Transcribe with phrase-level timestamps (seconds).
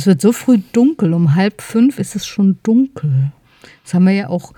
[0.00, 1.12] es wird so früh dunkel.
[1.12, 3.32] Um halb fünf ist es schon dunkel.
[3.84, 4.54] Das haben wir ja auch,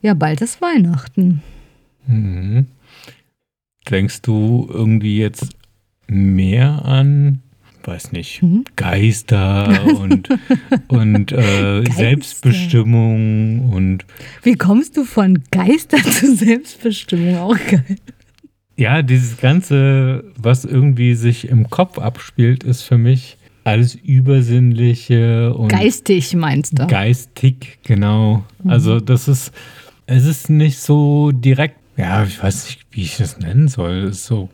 [0.00, 1.42] ja, bald ist Weihnachten.
[2.06, 2.66] Mhm.
[3.90, 5.50] Denkst du irgendwie jetzt
[6.06, 7.42] mehr an,
[7.84, 8.64] weiß nicht, mhm.
[8.76, 10.30] Geister und,
[10.88, 11.92] und äh, Geister.
[11.92, 14.06] Selbstbestimmung und.
[14.42, 17.36] Wie kommst du von Geister zu Selbstbestimmung?
[17.36, 17.96] Auch geil.
[18.78, 23.36] Ja, dieses Ganze, was irgendwie sich im Kopf abspielt, ist für mich
[23.66, 25.68] alles Übersinnliche und.
[25.68, 26.86] Geistig meinst du?
[26.86, 28.44] Geistig, genau.
[28.62, 28.70] Mhm.
[28.70, 29.52] Also, das ist.
[30.08, 34.02] Es ist nicht so direkt ja, ich weiß nicht, wie ich das nennen soll.
[34.02, 34.50] Das ist so,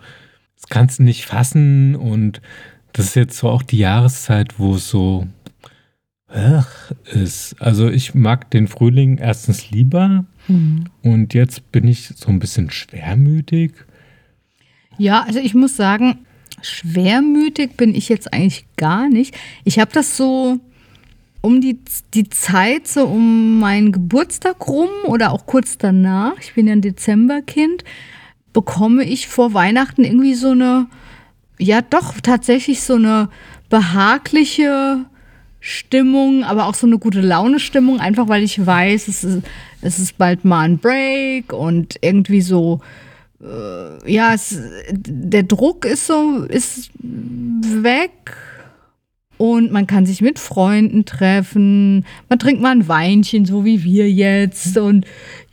[0.57, 2.41] das kannst du nicht fassen und
[2.93, 5.27] das ist jetzt so auch die Jahreszeit, wo es so
[6.29, 7.57] ach, ist.
[7.61, 10.85] Also ich mag den Frühling erstens lieber mhm.
[11.03, 13.73] und jetzt bin ich so ein bisschen schwermütig.
[14.99, 16.19] Ja, also ich muss sagen,
[16.63, 19.35] schwermütig bin ich jetzt eigentlich gar nicht.
[19.65, 20.59] Ich habe das so
[21.43, 21.79] um die,
[22.15, 26.81] die Zeit, so um meinen Geburtstag rum oder auch kurz danach, ich bin ja ein
[26.81, 27.85] Dezemberkind,
[28.53, 30.87] bekomme ich vor Weihnachten irgendwie so eine,
[31.59, 33.29] ja doch tatsächlich so eine
[33.69, 35.05] behagliche
[35.59, 39.43] Stimmung, aber auch so eine gute Laune-Stimmung, einfach weil ich weiß, es ist,
[39.81, 42.81] es ist bald mal ein Break und irgendwie so,
[44.07, 44.57] ja, es,
[44.93, 48.37] der Druck ist so, ist weg
[49.43, 52.07] und man kann sich mit Freunden treffen.
[52.29, 54.79] Man trinkt mal ein Weinchen, so wie wir jetzt.
[54.79, 55.05] Und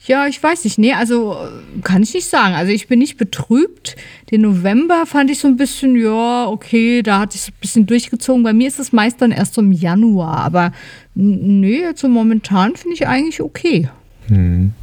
[0.06, 0.78] ja, ich weiß nicht.
[0.78, 1.36] Nee, also
[1.82, 2.54] kann ich nicht sagen.
[2.54, 3.96] Also ich bin nicht betrübt.
[4.30, 7.86] Den November fand ich so ein bisschen, ja, okay, da hatte ich es ein bisschen
[7.88, 8.44] durchgezogen.
[8.44, 10.38] Bei mir ist es meist dann erst so im Januar.
[10.38, 10.72] Aber
[11.16, 13.90] nee, jetzt so momentan finde ich eigentlich okay.
[14.28, 14.74] Hm.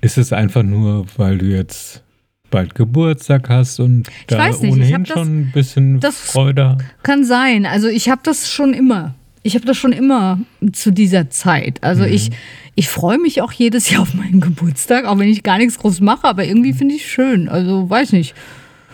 [0.00, 2.02] Ist es einfach nur, weil du jetzt
[2.50, 6.78] bald Geburtstag hast und ich da weiß nicht, ohnehin das, schon ein bisschen das Freude.
[7.02, 7.66] Kann sein.
[7.66, 9.14] Also ich habe das schon immer.
[9.42, 10.38] Ich habe das schon immer
[10.72, 11.82] zu dieser Zeit.
[11.82, 12.12] Also mhm.
[12.12, 12.30] ich,
[12.74, 16.00] ich freue mich auch jedes Jahr auf meinen Geburtstag, auch wenn ich gar nichts groß
[16.00, 17.48] mache, aber irgendwie finde ich es schön.
[17.48, 18.34] Also weiß nicht.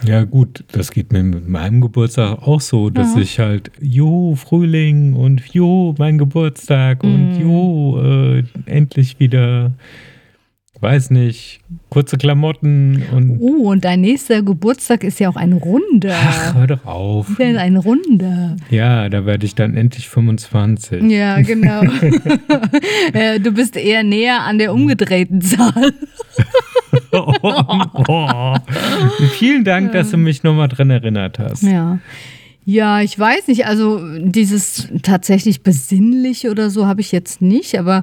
[0.05, 3.23] Ja, gut, das geht mir mit meinem Geburtstag auch so, dass ja.
[3.23, 7.15] ich halt, jo, Frühling und jo, mein Geburtstag mhm.
[7.15, 9.73] und jo, äh, endlich wieder
[10.81, 13.39] weiß nicht, kurze Klamotten und.
[13.41, 16.15] Oh, und dein nächster Geburtstag ist ja auch ein Runder.
[16.15, 17.39] Ach, hör doch auf.
[17.39, 18.57] Ja, ein Runder.
[18.71, 21.03] Ja, da werde ich dann endlich 25.
[21.11, 21.83] Ja, genau.
[23.13, 25.93] Äh, du bist eher näher an der umgedrehten Zahl.
[27.13, 27.33] oh,
[28.09, 28.55] oh.
[29.33, 31.63] Vielen Dank, dass du mich nochmal dran erinnert hast.
[31.63, 31.99] Ja.
[32.65, 38.03] Ja, ich weiß nicht, also dieses tatsächlich besinnliche oder so habe ich jetzt nicht, aber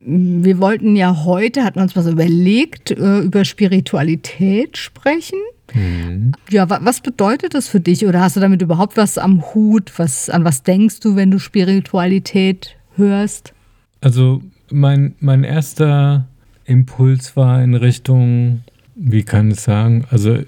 [0.00, 5.38] wir wollten ja heute, hatten uns was überlegt, äh, über Spiritualität sprechen.
[5.74, 6.32] Mhm.
[6.50, 8.06] Ja, was bedeutet das für dich?
[8.06, 9.92] Oder hast du damit überhaupt was am Hut?
[9.98, 13.52] Was, an was denkst du, wenn du Spiritualität hörst?
[14.00, 16.28] Also mein, mein erster
[16.64, 18.62] Impuls war in Richtung,
[18.94, 20.38] wie kann ich sagen, also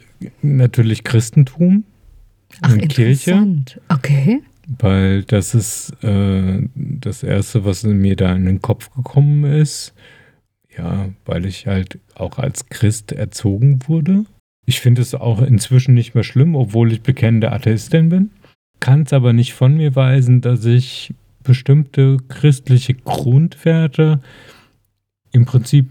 [0.43, 1.84] natürlich Christentum.
[2.62, 3.47] Ach, Kirche.
[3.88, 4.43] Okay
[4.78, 9.94] weil das ist äh, das Erste, was mir da in den Kopf gekommen ist.
[10.76, 14.25] Ja, weil ich halt auch als Christ erzogen wurde.
[14.66, 18.31] Ich finde es auch inzwischen nicht mehr schlimm, obwohl ich bekennende Atheistin bin.
[18.78, 24.20] Kann es aber nicht von mir weisen, dass ich bestimmte christliche Grundwerte
[25.32, 25.88] im Prinzip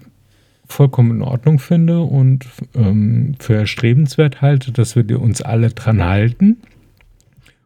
[0.66, 6.58] vollkommen in Ordnung finde und ähm, für erstrebenswert halte, dass wir uns alle dran halten.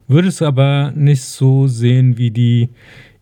[0.08, 2.70] Würde es aber nicht so sehen wie die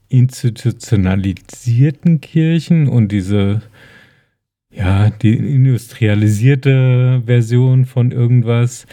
[0.09, 3.61] institutionalisierten Kirchen und diese,
[4.71, 8.85] ja, die industrialisierte Version von irgendwas.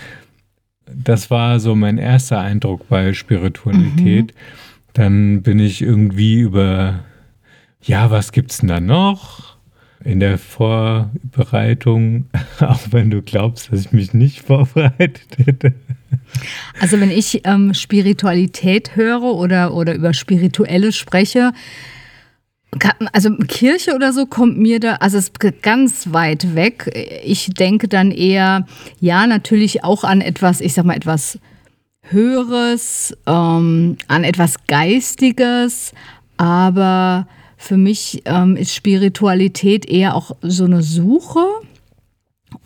[0.86, 4.26] Das war so mein erster Eindruck bei Spiritualität.
[4.26, 4.32] Mhm.
[4.92, 7.00] Dann bin ich irgendwie über,
[7.82, 9.57] ja, was gibt's denn da noch?
[10.04, 12.26] In der Vorbereitung,
[12.60, 15.74] auch wenn du glaubst, dass ich mich nicht vorbereitet hätte.
[16.80, 21.52] Also wenn ich ähm, Spiritualität höre oder, oder über Spirituelle spreche,
[23.12, 26.90] also Kirche oder so kommt mir da, also es ist ganz weit weg.
[27.24, 28.66] Ich denke dann eher,
[29.00, 31.38] ja, natürlich auch an etwas, ich sag mal, etwas
[32.02, 35.92] Höheres, ähm, an etwas Geistiges,
[36.36, 37.26] aber
[37.58, 41.44] für mich ähm, ist Spiritualität eher auch so eine Suche.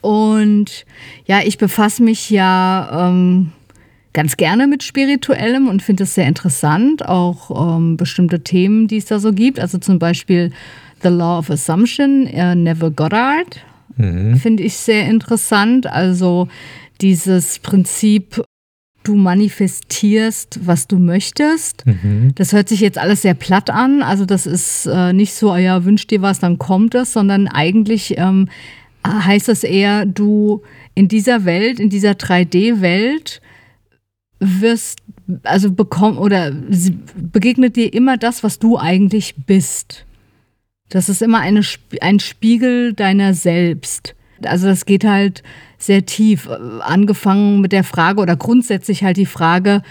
[0.02, 0.84] Und
[1.26, 3.52] ja, ich befasse mich ja ähm,
[4.12, 9.06] ganz gerne mit Spirituellem und finde es sehr interessant, auch ähm, bestimmte Themen, die es
[9.06, 9.58] da so gibt.
[9.58, 10.52] Also zum Beispiel
[11.02, 13.64] The Law of Assumption, äh, Neville Goddard,
[13.96, 14.36] mhm.
[14.36, 15.86] finde ich sehr interessant.
[15.86, 16.48] Also
[17.00, 18.42] dieses Prinzip,
[19.02, 21.86] du manifestierst, was du möchtest.
[21.86, 22.32] Mhm.
[22.34, 24.02] Das hört sich jetzt alles sehr platt an.
[24.02, 27.48] Also das ist äh, nicht so, ah ja, wünsch dir was, dann kommt es, sondern
[27.48, 28.48] eigentlich ähm,
[29.06, 30.62] heißt das eher, du
[30.94, 33.40] in dieser Welt, in dieser 3D-Welt
[34.38, 34.98] wirst,
[35.44, 36.52] also bekomm oder
[37.16, 40.04] begegnet dir immer das, was du eigentlich bist.
[40.88, 41.62] Das ist immer eine,
[42.00, 44.14] ein Spiegel deiner selbst.
[44.44, 45.42] Also das geht halt
[45.82, 46.48] sehr tief.
[46.80, 49.82] Angefangen mit der Frage oder grundsätzlich halt die Frage,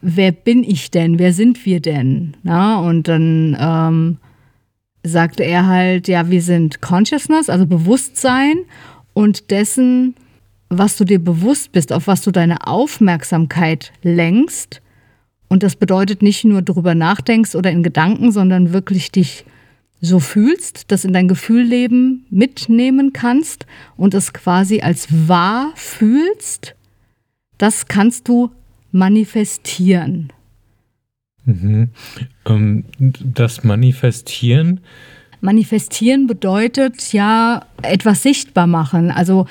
[0.00, 1.18] wer bin ich denn?
[1.18, 2.36] Wer sind wir denn?
[2.42, 4.18] Na, und dann ähm,
[5.02, 8.58] sagte er halt, ja, wir sind Consciousness, also Bewusstsein
[9.14, 10.14] und dessen,
[10.68, 14.80] was du dir bewusst bist, auf was du deine Aufmerksamkeit lenkst.
[15.48, 19.44] Und das bedeutet nicht nur drüber nachdenkst oder in Gedanken, sondern wirklich dich
[20.02, 23.66] so fühlst, das in dein Gefühlleben mitnehmen kannst
[23.96, 26.74] und es quasi als wahr fühlst,
[27.56, 28.50] das kannst du
[28.90, 30.32] manifestieren.
[31.44, 31.90] Mhm.
[32.46, 34.80] Ähm, das Manifestieren.
[35.40, 39.10] Manifestieren bedeutet ja etwas sichtbar machen.
[39.12, 39.46] Also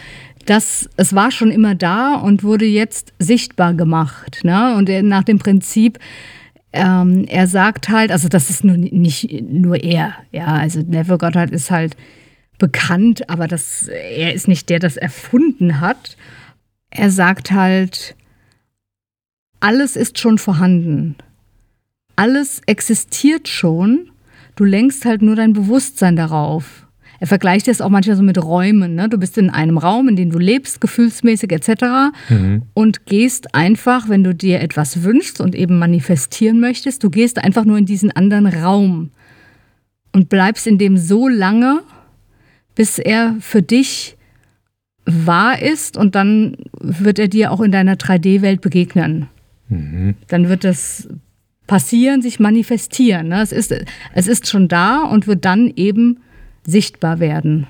[0.45, 4.42] das, es war schon immer da und wurde jetzt sichtbar gemacht.
[4.44, 4.75] Ne?
[4.75, 5.98] Und nach dem Prinzip,
[6.73, 11.51] ähm, er sagt halt, also das ist nur, nicht nur er, ja, also Neville Goddard
[11.51, 11.97] ist halt
[12.57, 16.15] bekannt, aber das, er ist nicht der, das erfunden hat.
[16.89, 18.15] Er sagt halt,
[19.59, 21.15] alles ist schon vorhanden.
[22.15, 24.12] Alles existiert schon.
[24.56, 26.85] Du lenkst halt nur dein Bewusstsein darauf.
[27.21, 28.95] Er vergleicht das auch manchmal so mit Räumen.
[28.95, 29.07] Ne?
[29.07, 31.83] Du bist in einem Raum, in dem du lebst, gefühlsmäßig etc.
[32.29, 32.63] Mhm.
[32.73, 37.63] Und gehst einfach, wenn du dir etwas wünschst und eben manifestieren möchtest, du gehst einfach
[37.63, 39.12] nur in diesen anderen Raum
[40.13, 41.81] und bleibst in dem so lange,
[42.73, 44.17] bis er für dich
[45.06, 49.27] wahr ist und dann wird er dir auch in deiner 3D-Welt begegnen.
[49.69, 50.15] Mhm.
[50.27, 51.07] Dann wird das
[51.67, 53.27] passieren, sich manifestieren.
[53.27, 53.44] Ne?
[53.44, 53.75] Es, ist,
[54.15, 56.17] es ist schon da und wird dann eben
[56.65, 57.67] sichtbar werden.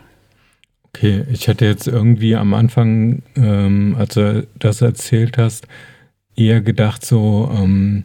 [0.93, 5.67] Okay, ich hatte jetzt irgendwie am Anfang, ähm, als du das erzählt hast,
[6.35, 8.03] eher gedacht, so, ähm,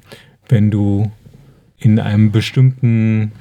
[0.48, 1.10] wenn du
[1.78, 3.32] in einem bestimmten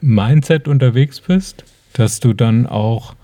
[0.00, 3.14] Mindset unterwegs bist, dass du dann auch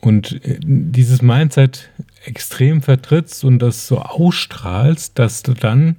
[0.00, 1.90] und äh, dieses Mindset
[2.24, 5.96] extrem vertrittst und das so ausstrahlst, dass du dann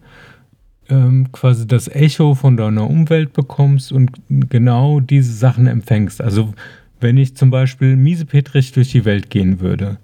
[0.90, 6.22] ähm, quasi das Echo von deiner Umwelt bekommst und genau diese Sachen empfängst.
[6.22, 6.54] Also
[7.00, 9.98] wenn ich zum Beispiel miesepetrig durch die Welt gehen würde,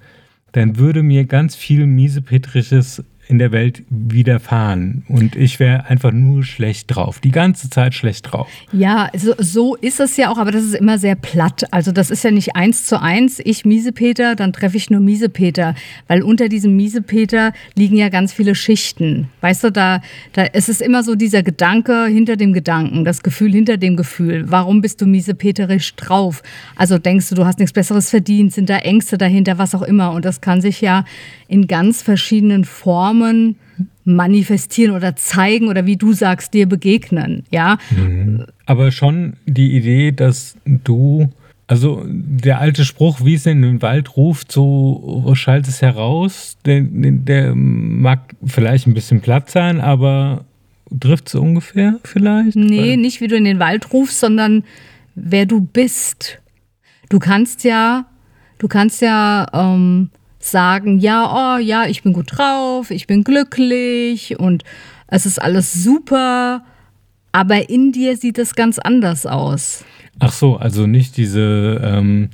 [0.52, 5.04] dann würde mir ganz viel miesepetrisches in der Welt widerfahren.
[5.08, 7.20] Und ich wäre einfach nur schlecht drauf.
[7.20, 8.50] Die ganze Zeit schlecht drauf.
[8.72, 11.64] Ja, so, so ist es ja auch, aber das ist immer sehr platt.
[11.70, 15.76] Also das ist ja nicht eins zu eins, ich Miesepeter, dann treffe ich nur Miesepeter.
[16.08, 19.30] Weil unter diesem Miesepeter liegen ja ganz viele Schichten.
[19.42, 20.02] Weißt du, da,
[20.34, 24.46] da es immer so dieser Gedanke hinter dem Gedanken, das Gefühl hinter dem Gefühl.
[24.48, 26.42] Warum bist du miesepeterisch drauf?
[26.76, 30.14] Also denkst du, du hast nichts Besseres verdient, sind da Ängste dahinter, was auch immer.
[30.14, 31.06] Und das kann sich ja
[31.48, 33.19] in ganz verschiedenen Formen
[34.04, 37.78] manifestieren oder zeigen oder wie du sagst, dir begegnen, ja.
[37.92, 38.46] Mhm.
[38.66, 41.30] Aber schon die Idee, dass du,
[41.68, 46.82] also der alte Spruch, wie es in den Wald ruft, so schallt es heraus, der,
[46.84, 50.46] der mag vielleicht ein bisschen platt sein, aber
[51.00, 52.56] trifft es ungefähr vielleicht?
[52.56, 54.64] Nee, Weil nicht wie du in den Wald rufst, sondern
[55.16, 56.40] wer du bist.
[57.10, 58.06] Du kannst ja,
[58.58, 64.40] du kannst ja ähm, sagen, ja, oh ja, ich bin gut drauf, ich bin glücklich
[64.40, 64.64] und
[65.08, 66.64] es ist alles super,
[67.32, 69.84] aber in dir sieht es ganz anders aus.
[70.20, 72.30] Ach so, also nicht diese ähm,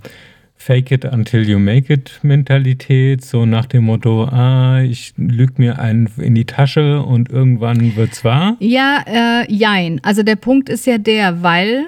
[0.65, 5.77] Fake it until you make it Mentalität, so nach dem Motto, ah, ich lüge mir
[5.77, 8.57] einen in die Tasche und irgendwann wird's wahr?
[8.59, 9.99] Ja, äh, jein.
[10.03, 11.85] Also der Punkt ist ja der, weil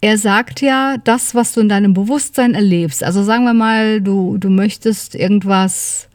[0.00, 4.38] er sagt ja, das, was du in deinem Bewusstsein erlebst, also sagen wir mal, du,
[4.38, 6.08] du möchtest irgendwas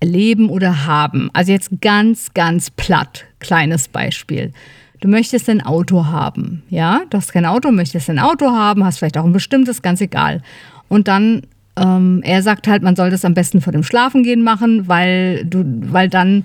[0.00, 1.30] erleben oder haben.
[1.32, 4.52] Also jetzt ganz, ganz platt, kleines Beispiel.
[5.00, 7.02] Du möchtest ein Auto haben, ja?
[7.08, 10.42] Du hast kein Auto, möchtest ein Auto haben, hast vielleicht auch ein bestimmtes, ganz egal.
[10.88, 11.42] Und dann,
[11.76, 15.64] ähm, er sagt halt, man soll das am besten vor dem Schlafengehen machen, weil du,
[15.64, 16.44] weil dann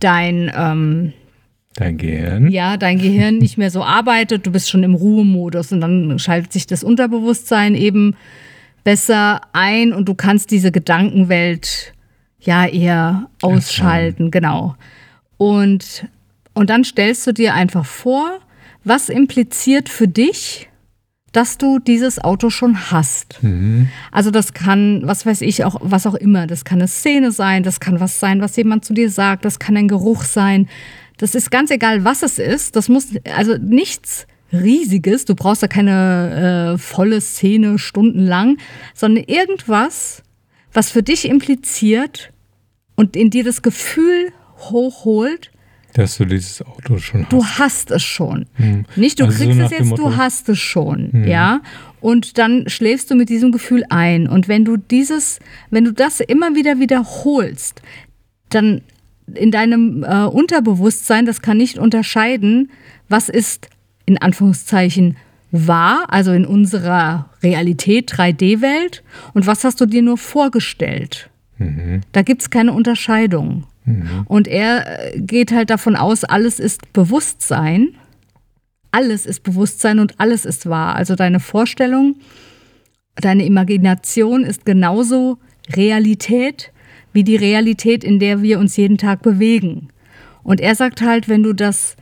[0.00, 1.12] dein, ähm,
[1.74, 2.50] Dein Gehirn?
[2.50, 6.52] Ja, dein Gehirn nicht mehr so arbeitet, du bist schon im Ruhemodus und dann schaltet
[6.52, 8.16] sich das Unterbewusstsein eben
[8.84, 11.92] besser ein und du kannst diese Gedankenwelt
[12.40, 14.76] ja eher ausschalten, genau.
[15.36, 16.08] Und,
[16.54, 18.38] und dann stellst du dir einfach vor,
[18.82, 20.68] was impliziert für dich
[21.32, 23.42] dass du dieses Auto schon hast.
[23.42, 23.88] Mhm.
[24.10, 26.46] Also das kann, was weiß ich, auch was auch immer.
[26.46, 29.58] Das kann eine Szene sein, das kann was sein, was jemand zu dir sagt, das
[29.58, 30.68] kann ein Geruch sein.
[31.18, 32.76] Das ist ganz egal, was es ist.
[32.76, 35.24] Das muss also nichts Riesiges.
[35.24, 38.56] Du brauchst da keine äh, volle Szene stundenlang,
[38.94, 40.22] sondern irgendwas,
[40.72, 42.32] was für dich impliziert
[42.94, 45.50] und in dir das Gefühl hochholt,
[45.94, 47.32] dass du dieses Auto schon hast.
[47.32, 48.46] Du hast es schon.
[48.54, 48.84] Hm.
[48.94, 49.96] Nicht, du Also so kriegst nach es jetzt, Hm.
[49.96, 51.24] du hast es schon.
[51.26, 51.60] Ja.
[52.00, 54.28] Und dann schläfst du mit diesem Gefühl ein.
[54.28, 57.82] Und wenn du dieses, wenn du das immer wieder wiederholst,
[58.50, 58.82] dann
[59.34, 62.70] in deinem äh, Unterbewusstsein, das kann nicht unterscheiden,
[63.08, 63.68] was ist
[64.06, 65.16] in Anführungszeichen
[65.50, 69.02] wahr, also in unserer Realität 3D-Welt,
[69.34, 71.30] und was hast du dir nur vorgestellt.
[71.58, 72.02] Mhm.
[72.12, 73.64] Da gibt es keine Unterscheidung.
[74.26, 77.94] Und er äh, geht halt davon aus, alles ist Bewusstsein.
[78.90, 80.94] Alles ist Bewusstsein und alles ist wahr.
[80.94, 82.16] Also deine Vorstellung,
[83.16, 85.38] deine Imagination ist genauso
[85.74, 86.72] Realität
[87.18, 89.88] wie die Realität, in der wir uns jeden Tag bewegen.
[90.44, 91.96] Und er sagt halt, wenn du das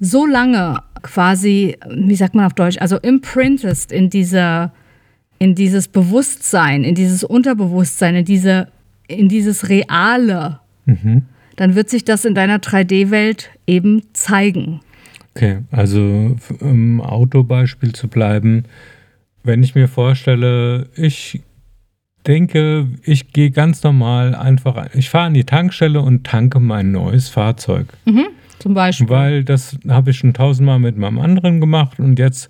[0.00, 4.72] so lange quasi, wie sagt man auf Deutsch, also imprintest in dieser,
[5.38, 8.68] in dieses Bewusstsein, in dieses Unterbewusstsein, in diese,
[9.08, 11.24] in dieses Reale, Mhm.
[11.56, 14.80] dann wird sich das in deiner 3D-Welt eben zeigen.
[15.34, 18.64] Okay, also im Autobeispiel zu bleiben,
[19.42, 21.42] wenn ich mir vorstelle, ich
[22.26, 26.92] denke, ich gehe ganz normal einfach, ein- ich fahre an die Tankstelle und tanke mein
[26.92, 27.86] neues Fahrzeug.
[28.58, 29.08] Zum Beispiel.
[29.08, 32.48] Weil das habe ich schon tausendmal mit meinem anderen gemacht und jetzt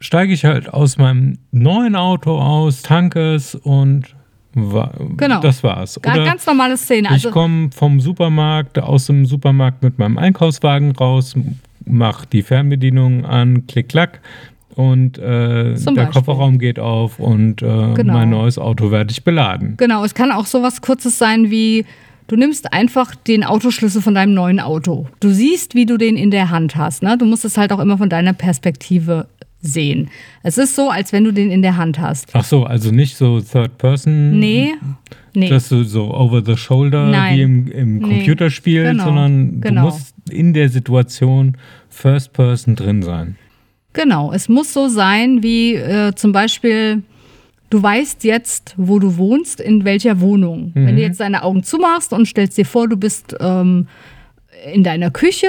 [0.00, 4.14] steige ich halt aus meinem neuen Auto aus, tanke es und
[4.54, 5.40] wa Genau.
[5.40, 5.96] das war's.
[5.98, 7.08] Oder Ganz normale Szene.
[7.08, 11.34] ich Also, komme vom Supermarkt, aus dem Supermarkt mit meinem Einkaufswagen raus,
[11.86, 14.20] mach die Fernbedienung an, klick, klack.
[14.74, 16.06] Und äh, der.
[16.06, 18.14] Kofferraum geht auf und äh, Genau.
[18.14, 19.74] mein neues Auto werde ich beladen.
[19.76, 21.84] genau, es kann auch sowas Kurzes sein wie,
[22.28, 25.06] du nimmst einfach den Autoschlüssel von deinem neuen Auto.
[25.20, 27.02] Du siehst, wie du den in der Hand hast.
[27.02, 27.18] Ne?
[27.18, 29.26] Du musst es halt auch immer von deiner Perspektive
[29.60, 30.08] sehen.
[30.42, 32.30] Es ist so, als wenn du den in der Hand hast.
[32.32, 34.38] Ach so, also nicht so Third Person.
[34.40, 34.72] Nee,
[35.34, 35.48] nee.
[35.48, 37.36] Dass du so over the shoulder Nein.
[37.36, 38.08] wie im, im Nee.
[38.08, 39.04] Computerspiel, Genau.
[39.04, 39.82] sondern Genau.
[39.82, 41.56] du musst in der Situation
[41.90, 43.36] First Person drin sein.
[43.92, 47.02] Genau, es muss so sein, wie äh, zum Beispiel,
[47.70, 50.70] du weißt jetzt, wo du wohnst, in welcher Wohnung.
[50.74, 53.86] Wenn du jetzt deine Augen zumachst und stellst dir vor, du bist ähm,
[54.72, 55.48] in deiner Küche,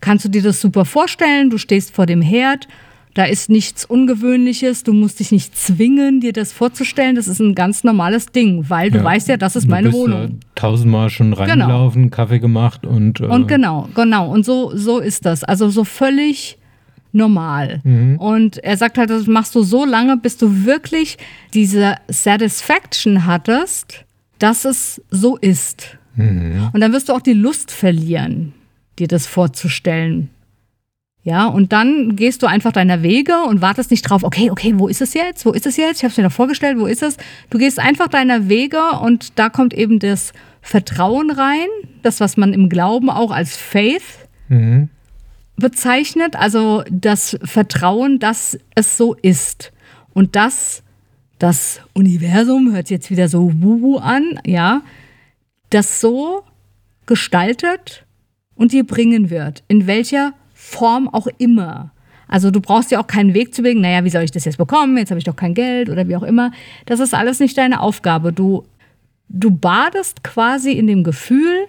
[0.00, 1.48] kannst du dir das super vorstellen.
[1.50, 2.68] Du stehst vor dem Herd,
[3.14, 7.14] da ist nichts Ungewöhnliches, du musst dich nicht zwingen, dir das vorzustellen.
[7.14, 9.04] Das ist ein ganz normales Ding, weil du Ja.
[9.04, 10.22] weißt ja, das ist meine bist, Wohnung.
[10.22, 14.30] Äh, tausendmal schon reingelaufen, Kaffee gemacht und, äh, Und genau, genau.
[14.30, 15.44] Und so, so ist das.
[15.44, 16.58] Also so völlig
[17.14, 17.80] normal.
[18.18, 21.16] Und er sagt halt, das machst du so lange, bis du wirklich
[21.52, 24.04] diese Satisfaction hattest,
[24.38, 25.96] dass es so ist.
[26.72, 28.52] Und dann wirst du auch die Lust verlieren,
[28.98, 30.30] dir das vorzustellen.
[31.22, 34.88] Ja, und dann gehst du einfach deiner Wege und wartest nicht drauf, okay, okay, wo
[34.88, 35.46] ist es jetzt?
[35.46, 35.98] Wo ist es jetzt?
[35.98, 37.16] Ich habe es mir doch vorgestellt, wo ist es?
[37.48, 41.68] Du gehst einfach deiner Wege und da kommt eben das Vertrauen rein,
[42.02, 44.02] das, was man im Glauben auch als Faith
[44.48, 44.88] Mhm.
[45.56, 49.72] Bezeichnet, also das Vertrauen, dass es so ist.
[50.12, 50.82] Und dass
[51.38, 54.82] das Universum, hört jetzt wieder so wuhu an, ja,
[55.70, 56.42] das so
[57.06, 58.04] gestaltet
[58.54, 61.90] und dir bringen wird, in welcher Form auch immer.
[62.28, 64.56] Also du brauchst ja auch keinen Weg zu bewegen, naja, wie soll ich das jetzt
[64.56, 64.96] bekommen?
[64.96, 66.52] Jetzt habe ich doch kein Geld oder wie auch immer.
[66.86, 68.32] Das ist alles nicht deine Aufgabe.
[68.32, 68.64] Du,
[69.28, 71.66] du badest quasi in dem Gefühl,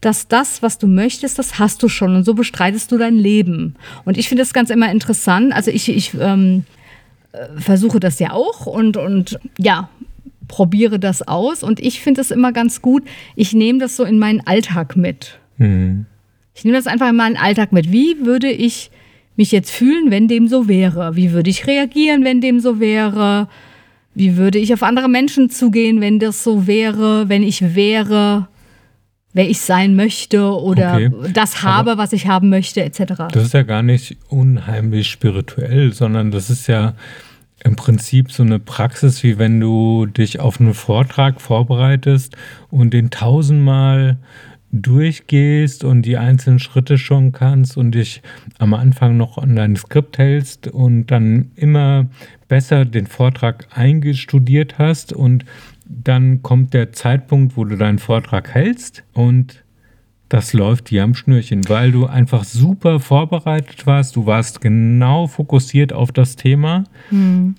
[0.00, 3.74] dass das, was du möchtest, das hast du schon und so bestreitest du dein Leben.
[4.04, 5.52] Und ich finde das ganz immer interessant.
[5.52, 6.64] Also ich, ich ähm,
[7.32, 9.90] äh, versuche das ja auch und, und ja,
[10.48, 13.04] probiere das aus und ich finde es immer ganz gut.
[13.36, 15.38] Ich nehme das so in meinen Alltag mit.
[15.58, 16.06] Mhm.
[16.54, 17.92] Ich nehme das einfach in meinen Alltag mit.
[17.92, 18.90] Wie würde ich
[19.36, 21.14] mich jetzt fühlen, wenn dem so wäre?
[21.14, 23.48] Wie würde ich reagieren, wenn dem so wäre?
[24.14, 28.48] Wie würde ich auf andere Menschen zugehen, wenn das so wäre, wenn ich wäre,
[29.32, 31.10] wer ich sein möchte oder Okay.
[31.32, 33.14] das habe, was ich haben möchte, etc.
[33.32, 36.94] Das ist ja gar nicht unheimlich spirituell, sondern das ist ja
[37.62, 42.36] im Prinzip so eine Praxis, wie wenn du dich auf einen Vortrag vorbereitest
[42.70, 44.16] und den tausendmal
[44.72, 48.22] durchgehst und die einzelnen Schritte schon kannst und dich
[48.58, 52.06] am Anfang noch an dein Skript hältst und dann immer
[52.48, 55.44] besser den Vortrag eingestudiert hast und
[55.90, 59.64] dann kommt der Zeitpunkt, wo du deinen Vortrag hältst und
[60.28, 64.14] das läuft wie am Schnürchen, weil du einfach super vorbereitet warst.
[64.14, 66.84] Du warst genau fokussiert auf das Thema.
[67.08, 67.56] Hm.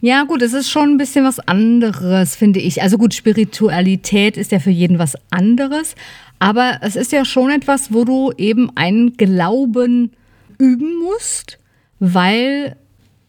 [0.00, 2.82] Ja, gut, es ist schon ein bisschen was anderes, finde ich.
[2.82, 5.94] Also gut, Spiritualität ist ja für jeden was anderes.
[6.40, 10.10] Aber es ist ja schon etwas, wo du eben einen Glauben
[10.58, 11.58] üben musst,
[12.00, 12.76] weil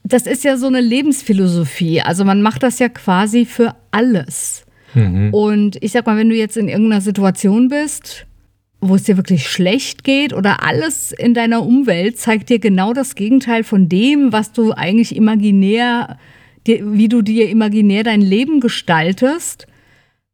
[0.10, 2.02] das ist ja so eine Lebensphilosophie.
[2.02, 4.66] Also man macht das ja quasi für alles.
[4.96, 5.34] Mhm.
[5.34, 8.26] Und ich sag mal, wenn du jetzt in irgendeiner Situation bist,
[8.82, 13.16] wo es dir wirklich schlecht geht oder alles in deiner Umwelt zeigt dir genau das
[13.16, 16.18] Gegenteil von dem, was du eigentlich imaginär,
[16.66, 19.68] wie du dir imaginär dein Leben gestaltest,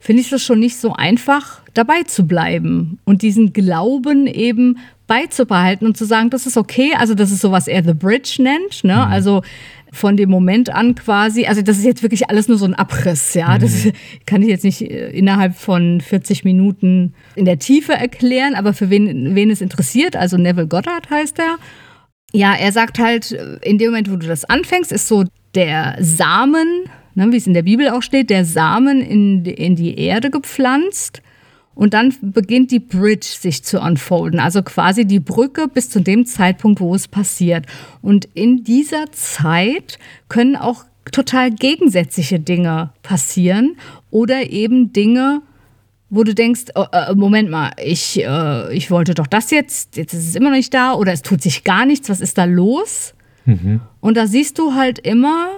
[0.05, 5.88] finde ich das schon nicht so einfach, dabei zu bleiben und diesen Glauben eben beizubehalten
[5.88, 6.93] und zu sagen, das ist okay.
[6.95, 8.83] Also das ist so, was er The Bridge nennt.
[8.83, 8.93] Ne?
[8.93, 9.12] Mhm.
[9.12, 9.41] Also
[9.91, 13.33] von dem Moment an quasi, also das ist jetzt wirklich alles nur so ein Abriss,
[13.33, 13.55] ja.
[13.55, 13.62] Mhm.
[13.62, 13.88] Das
[14.27, 18.91] kann ich jetzt nicht äh, innerhalb von 40 Minuten in der Tiefe erklären, aber für
[18.91, 21.57] wen, wen es interessiert, also Neville Goddard heißt er.
[22.31, 23.31] Ja, er sagt halt,
[23.63, 25.24] in dem Moment, wo du das anfängst, ist so
[25.55, 26.67] der Samen,
[27.15, 31.22] ne, wie es in der Bibel auch steht, der Samen in, in die Erde gepflanzt.
[31.74, 36.25] Und dann beginnt die Bridge sich zu unfolden, also quasi die Brücke bis zu dem
[36.25, 37.65] Zeitpunkt, wo es passiert.
[38.01, 43.75] Und in dieser Zeit können auch total gegensätzliche Dinge passieren
[44.10, 45.41] oder eben Dinge,
[46.10, 50.13] wo du denkst, oh, äh, Moment mal, ich, äh, ich wollte doch das jetzt, jetzt
[50.13, 52.45] ist es immer noch nicht da oder es tut sich gar nichts, was ist da
[52.45, 53.13] los?
[53.45, 53.81] Mhm.
[54.00, 55.50] Und da siehst du halt immer,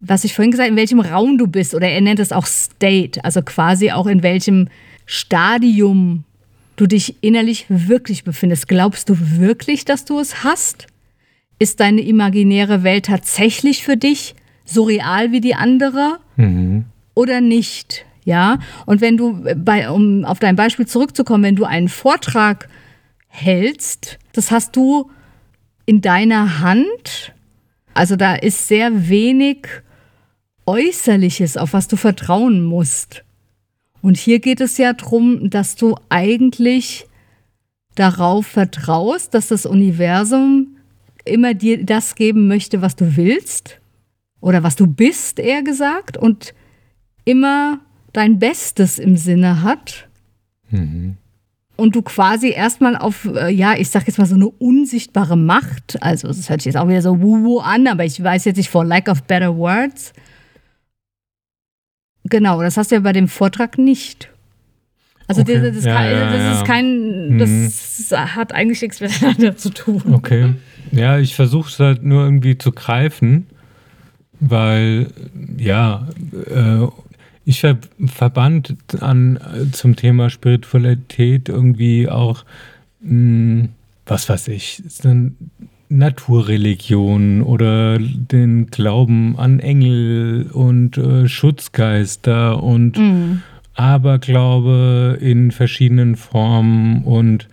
[0.00, 2.46] was ich vorhin gesagt habe, in welchem Raum du bist oder er nennt es auch
[2.46, 4.68] State, also quasi auch in welchem
[5.06, 6.24] Stadium
[6.76, 8.68] du dich innerlich wirklich befindest.
[8.68, 10.86] Glaubst du wirklich, dass du es hast?
[11.58, 14.34] Ist deine imaginäre Welt tatsächlich für dich
[14.66, 16.84] so real wie die andere mhm.
[17.14, 18.04] oder nicht?
[18.24, 22.68] Ja, und wenn du, bei, um auf dein Beispiel zurückzukommen, wenn du einen Vortrag
[23.28, 25.10] hältst, das hast du
[25.86, 27.32] in deiner Hand.
[27.94, 29.68] Also da ist sehr wenig
[30.66, 33.24] Äußerliches, auf was du vertrauen musst.
[34.02, 37.06] Und hier geht es ja darum, dass du eigentlich
[37.94, 40.76] darauf vertraust, dass das Universum
[41.24, 43.80] immer dir das geben möchte, was du willst
[44.40, 46.54] oder was du bist, eher gesagt, und
[47.24, 47.80] immer
[48.12, 50.08] dein Bestes im Sinne hat.
[50.70, 51.16] Mhm.
[51.76, 56.00] Und du quasi erstmal auf, äh, ja, ich sag jetzt mal so eine unsichtbare Macht,
[56.00, 58.70] also das hört sich jetzt auch wieder so wuhu an, aber ich weiß jetzt nicht,
[58.70, 60.12] for lack of better words,
[62.28, 64.28] Genau, das hast du ja bei dem Vortrag nicht.
[65.28, 65.60] Also okay.
[65.60, 68.36] das, das, ja, kann, ja, das ist kein, das mhm.
[68.36, 70.02] hat eigentlich nichts miteinander zu tun.
[70.12, 70.54] Okay.
[70.92, 73.46] Ja, ich versuche es halt nur irgendwie zu greifen,
[74.38, 75.08] weil
[75.56, 76.06] ja,
[76.46, 76.86] äh,
[77.44, 79.38] ich ver verband an
[79.72, 82.44] zum Thema Spiritualität irgendwie auch,
[83.00, 83.68] mh, hm,
[84.06, 85.36] was weiß ich, dann
[85.88, 93.42] Naturreligionen oder den Glauben an Engel und äh, Schutzgeister und mhm.
[93.74, 97.48] Aberglaube in verschiedenen Formen und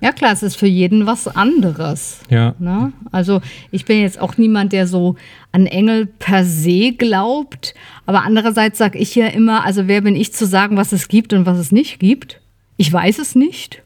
[0.00, 2.20] ja klar, es ist für jeden was anderes.
[2.28, 2.54] Ja.
[2.58, 2.92] Ne?
[3.10, 3.40] Also
[3.70, 5.16] ich bin jetzt auch niemand, der so
[5.50, 10.34] an Engel per se glaubt, aber andererseits sage ich ja immer, also wer bin ich
[10.34, 12.42] zu sagen, was es gibt und was es nicht gibt?
[12.76, 13.83] Ich weiß es nicht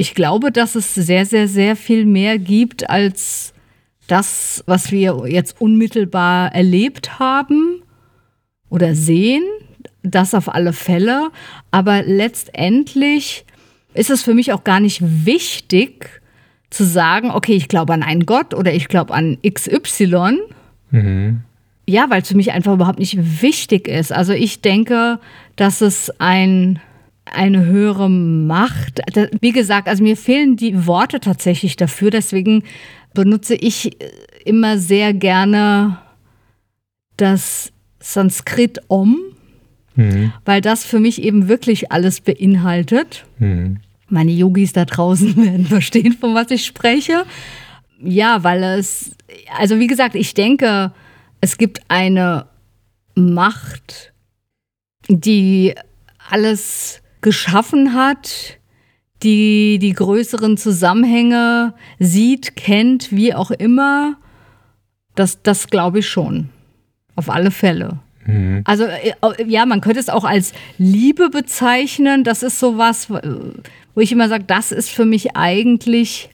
[0.00, 3.52] ich glaube, dass es sehr, sehr, sehr viel mehr gibt als
[4.06, 7.82] das, was wir jetzt unmittelbar erlebt haben
[8.70, 9.42] oder sehen.
[10.02, 11.28] Das auf alle Fälle.
[11.70, 13.44] Aber letztendlich
[13.92, 16.22] ist es für mich auch gar nicht wichtig
[16.70, 20.38] zu sagen, okay, ich glaube an einen Gott oder ich glaube an XY.
[20.92, 21.40] Mhm.
[21.86, 24.14] Ja, weil es für mich einfach überhaupt nicht wichtig ist.
[24.14, 25.20] Also ich denke,
[25.56, 26.80] dass es ein
[27.32, 29.00] eine höhere Macht.
[29.40, 32.64] Wie gesagt, also mir fehlen die Worte tatsächlich dafür, deswegen
[33.14, 33.96] benutze ich
[34.44, 35.98] immer sehr gerne
[37.16, 39.18] das Sanskrit Om,
[39.94, 40.32] mhm.
[40.44, 43.24] weil das für mich eben wirklich alles beinhaltet.
[43.38, 43.78] Mhm.
[44.08, 47.24] Meine Yogis da draußen werden verstehen, von was ich spreche.
[48.02, 49.12] Ja, weil es,
[49.58, 50.92] also wie gesagt, ich denke,
[51.40, 52.46] es gibt eine
[53.14, 54.12] Macht,
[55.08, 55.74] die
[56.30, 58.58] alles geschaffen hat,
[59.22, 64.16] die die größeren Zusammenhänge sieht, kennt, wie auch immer,
[65.14, 66.48] das, das glaube ich schon.
[67.16, 67.98] Auf alle Fälle.
[68.26, 68.62] Mhm.
[68.64, 69.12] Also äh,
[69.46, 72.24] ja, man könnte es auch als Liebe bezeichnen.
[72.24, 76.30] Das ist sowas, wo ich immer sage, das ist für mich eigentlich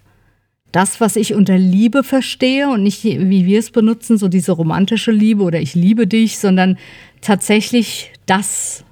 [0.72, 5.10] das, was ich unter Liebe verstehe und nicht, wie wir es benutzen, so diese romantische
[5.10, 6.76] Liebe oder ich liebe dich, sondern
[7.22, 8.84] tatsächlich das,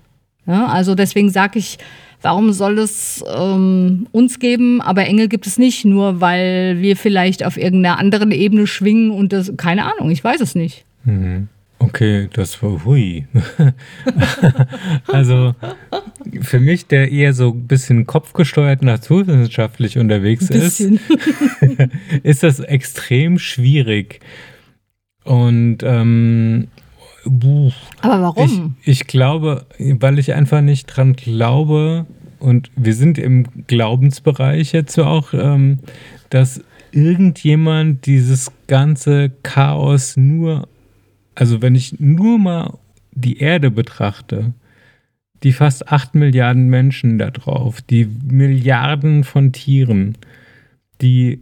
[0.47, 1.79] Ja, also deswegen sage ich,
[2.23, 7.45] warum soll es ähm, uns geben, aber Engel gibt es nicht, nur weil wir vielleicht
[7.45, 10.85] auf irgendeiner anderen Ebene schwingen und das, keine Ahnung, ich weiß es nicht.
[11.05, 11.49] Mhm.
[11.79, 13.27] Okay, das war hui.
[15.07, 15.55] also
[16.41, 20.81] für mich, der eher so ein bisschen kopfgesteuert naturwissenschaftlich unterwegs ist,
[22.23, 24.21] ist das extrem schwierig.
[25.25, 26.69] Und ähm,
[28.01, 28.77] aber warum?
[28.83, 32.07] Ich, ich glaube, weil ich einfach nicht dran glaube,
[32.39, 35.79] und wir sind im Glaubensbereich jetzt auch, ähm,
[36.29, 40.69] dass irgendjemand dieses ganze Chaos nur,
[41.35, 42.79] also wenn ich nur mal
[43.13, 44.53] die Erde betrachte,
[45.43, 50.17] die fast acht Milliarden Menschen da drauf, die Milliarden von Tieren,
[51.01, 51.41] die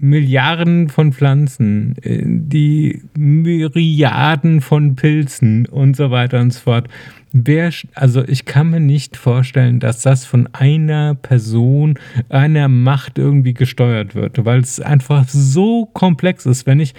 [0.00, 6.88] Milliarden von Pflanzen, äh, die Myriaden von Pilzen und so weiter und so fort.
[7.32, 13.54] Wer, also ich kann mir nicht vorstellen, dass das von einer Person, einer Macht irgendwie
[13.54, 16.94] gesteuert wird, weil es einfach so komplex ist, wenn ich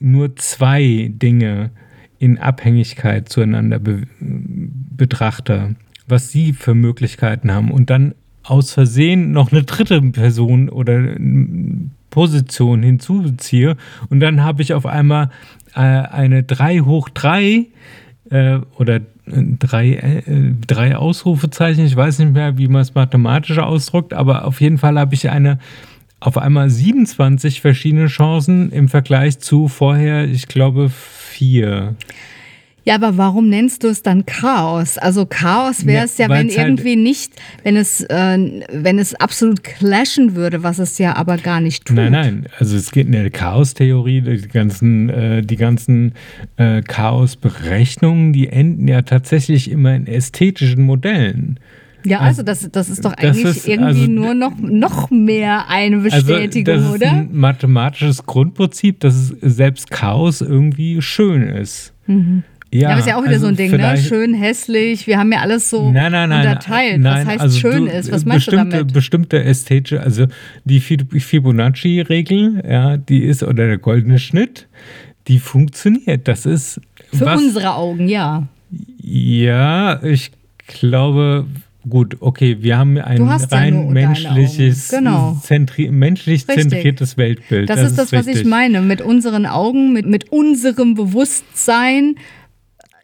[0.00, 1.70] nur zwei Dinge
[2.18, 5.76] in Abhängigkeit zueinander be betrachte,
[6.08, 11.14] was sie für Möglichkeiten haben und dann aus Versehen noch eine dritte Person oder
[12.18, 13.76] Position hinzuziehe
[14.10, 15.30] und dann habe ich auf einmal
[15.76, 17.66] äh, eine 3 hoch 3
[18.30, 20.22] äh, oder drei, äh,
[20.66, 24.98] drei Ausrufezeichen, ich weiß nicht mehr, wie man es mathematisch ausdrückt, aber auf jeden Fall
[24.98, 25.60] habe ich eine
[26.18, 31.94] auf einmal 27 verschiedene Chancen im Vergleich zu vorher, ich glaube, vier.
[32.88, 34.96] Ja, aber warum nennst du es dann Chaos?
[34.96, 39.14] Also Chaos wäre es ja, ja wenn halt irgendwie nicht, wenn es, äh, wenn es
[39.14, 41.98] absolut clashen würde, was es ja aber gar nicht tut.
[41.98, 42.46] Nein, nein.
[42.58, 46.14] Also es geht in der Chaos-Theorie, die ganzen, äh, die ganzen
[46.56, 51.60] äh, Chaos-Berechnungen, die enden ja tatsächlich immer in ästhetischen Modellen.
[52.06, 55.98] Ja, also das, das ist doch eigentlich ist, irgendwie also, nur noch, noch mehr eine
[55.98, 57.06] Bestätigung, also das oder?
[57.06, 61.92] ist ein mathematisches Grundprinzip, dass selbst Chaos irgendwie schön ist.
[62.06, 62.44] Mhm.
[62.70, 63.96] Ja, aber ist ja auch wieder also so ein Ding, ne?
[63.96, 65.06] Schön, hässlich.
[65.06, 67.00] Wir haben ja alles so nein, nein, nein, unterteilt.
[67.00, 68.12] Nein, was heißt also schön du, ist?
[68.12, 68.92] Was meinst du damit?
[68.92, 70.26] Bestimmte ästhetische, also
[70.64, 74.68] die Fibonacci-Regel, ja, die ist, oder der goldene Schnitt,
[75.28, 76.28] die funktioniert.
[76.28, 76.80] Das ist.
[77.12, 78.46] Für was, unsere Augen, ja.
[79.00, 80.32] Ja, ich
[80.66, 81.46] glaube,
[81.88, 85.38] Gut, okay, wir haben ein rein menschliches, genau.
[85.42, 86.68] zentri menschlich richtig.
[86.68, 87.70] zentriertes Weltbild.
[87.70, 88.82] Das, das ist das, ist was ich meine.
[88.82, 92.16] Mit unseren Augen, mit, mit unserem Bewusstsein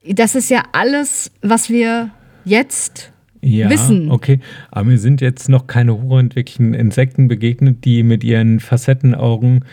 [0.08, 2.10] das ist ja alles, was wir
[2.44, 4.10] jetzt ja, wissen.
[4.10, 4.40] Okay,
[4.70, 9.64] aber mir sind jetzt noch keine hochentwickelten Insekten begegnet, die mit ihren Facettenaugen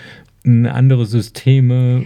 [0.43, 2.05] andere Systeme.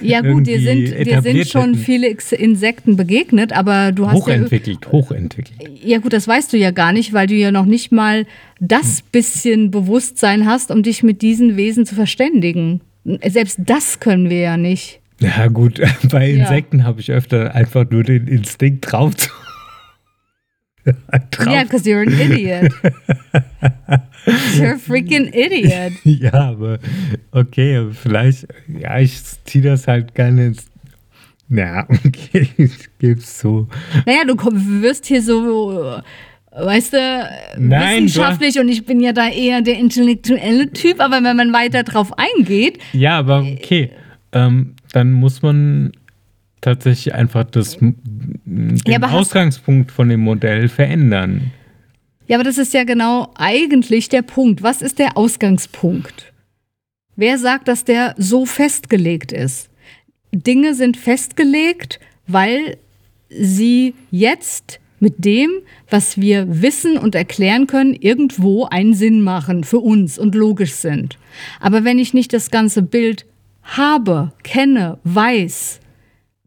[0.00, 1.74] Ja, gut, dir sind, dir sind schon hätten.
[1.76, 4.16] viele Insekten begegnet, aber du hast.
[4.16, 5.58] Hochentwickelt, ja, hochentwickelt.
[5.84, 8.26] Ja, gut, das weißt du ja gar nicht, weil du ja noch nicht mal
[8.60, 12.80] das bisschen Bewusstsein hast, um dich mit diesen Wesen zu verständigen.
[13.24, 15.00] Selbst das können wir ja nicht.
[15.20, 16.84] Ja, gut, bei Insekten ja.
[16.84, 19.30] habe ich öfter einfach nur den Instinkt drauf zu.
[21.30, 21.46] drauf.
[21.46, 22.72] Yeah, because you're an idiot.
[24.54, 25.92] you're a freaking idiot.
[26.04, 26.78] Ja, aber
[27.32, 30.66] okay, vielleicht, ja, ich ziehe das halt gerne ins.
[31.50, 33.68] Ja, okay, ich gebe es so.
[34.06, 36.00] Naja, du wirst hier so
[36.50, 41.22] weißt du, Nein, wissenschaftlich du und ich bin ja da eher der intellektuelle Typ, aber
[41.22, 42.78] wenn man weiter drauf eingeht.
[42.92, 43.90] Ja, aber okay.
[44.32, 45.92] Ähm, dann muss man
[46.60, 51.52] tatsächlich einfach das, den ja, Ausgangspunkt von dem Modell verändern.
[52.26, 54.62] Ja, aber das ist ja genau eigentlich der Punkt.
[54.62, 56.32] Was ist der Ausgangspunkt?
[57.16, 59.70] Wer sagt, dass der so festgelegt ist?
[60.30, 62.76] Dinge sind festgelegt, weil
[63.30, 65.50] sie jetzt mit dem,
[65.88, 71.18] was wir wissen und erklären können, irgendwo einen Sinn machen für uns und logisch sind.
[71.60, 73.24] Aber wenn ich nicht das ganze Bild
[73.76, 75.80] habe, kenne, weiß,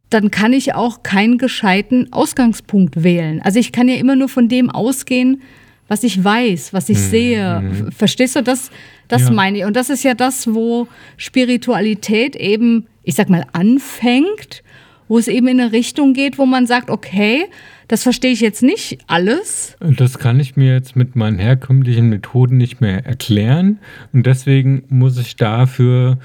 [0.10, 3.42] dann kann ich auch keinen gescheiten Ausgangspunkt wählen.
[3.42, 5.42] Also ich kann ja immer nur von dem ausgehen,
[5.88, 7.10] was ich weiß, was ich mhm.
[7.10, 7.62] sehe.
[7.62, 7.92] Mhm.
[7.92, 8.44] Verstehst du?
[8.44, 8.72] Das,
[9.08, 9.32] das ja.
[9.32, 9.66] meine ich.
[9.66, 14.64] Und das ist ja das, wo Spiritualität eben, ich sag mal, anfängt,
[15.08, 17.46] wo es eben in eine Richtung geht, wo man sagt, okay,
[17.90, 19.76] das verstehe ich jetzt nicht alles.
[19.82, 23.80] Das kann ich mir jetzt mit meinen herkömmlichen Methoden nicht mehr erklären.
[24.14, 26.18] Und deswegen muss ich dafür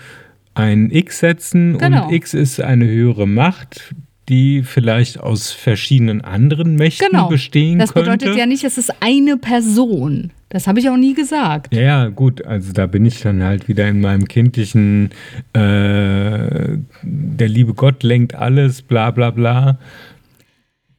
[0.57, 2.07] ein X setzen genau.
[2.07, 3.95] und X ist eine höhere Macht,
[4.29, 7.29] die vielleicht aus verschiedenen anderen Mächten genau.
[7.29, 8.11] bestehen das könnte.
[8.11, 10.33] Das bedeutet ja nicht, es ist eine Person.
[10.49, 11.75] Das habe ich auch nie gesagt.
[11.75, 12.45] Ja, gut.
[12.45, 15.11] Also da bin ich dann halt wieder in meinem kindlichen,
[15.53, 19.79] äh, der liebe Gott lenkt alles, bla bla bla.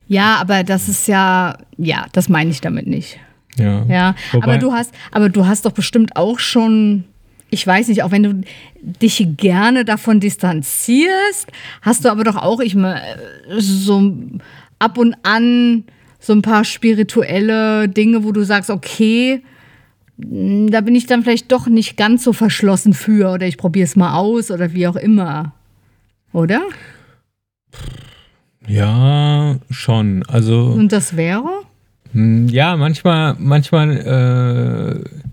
[0.08, 3.20] Ja, aber das ist ja, ja, das meine ich damit nicht.
[3.58, 3.86] Ja.
[3.90, 7.06] Ja, aber du hast, aber du hast doch bestimmt auch schon,
[7.50, 8.42] ich weiß nicht, auch wenn du
[8.82, 11.48] dich gerne davon distanzierst,
[11.82, 13.02] hast du aber doch auch, ich meine,
[13.58, 14.14] so
[14.80, 15.84] ab und an
[16.20, 19.42] so ein paar spirituelle Dinge, wo du sagst, okay,
[20.18, 23.86] mh, da bin ich dann vielleicht doch nicht ganz so verschlossen für oder ich probiere
[23.86, 25.54] es mal aus oder wie auch immer.
[26.34, 26.62] Oder?
[28.68, 30.24] Ja, schon.
[30.28, 30.66] Also.
[30.66, 31.48] Und das wäre?
[32.12, 35.28] Hm, Ja, manchmal, manchmal äh,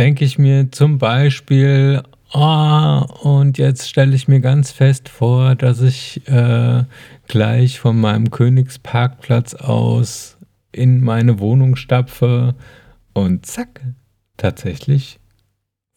[0.00, 5.82] denke ich mir zum Beispiel, ah, und jetzt stelle ich mir ganz fest vor, dass
[5.82, 6.84] ich äh,
[7.28, 10.38] gleich von meinem Königsparkplatz aus
[10.72, 12.54] in meine Wohnung stapfe
[13.12, 13.82] und zack,
[14.38, 15.18] tatsächlich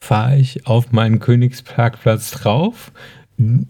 [0.04, 2.92] fahre ich auf meinen Königsparkplatz drauf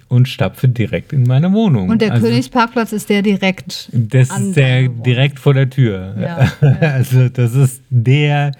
[0.09, 1.89] und stapfe direkt in meine Wohnung.
[1.89, 3.87] Und der Also- Königsparkplatz ist der direkt.
[3.93, 6.15] das ist der direkt vor der Tür.
[6.19, 8.51] Ja, Also das ist der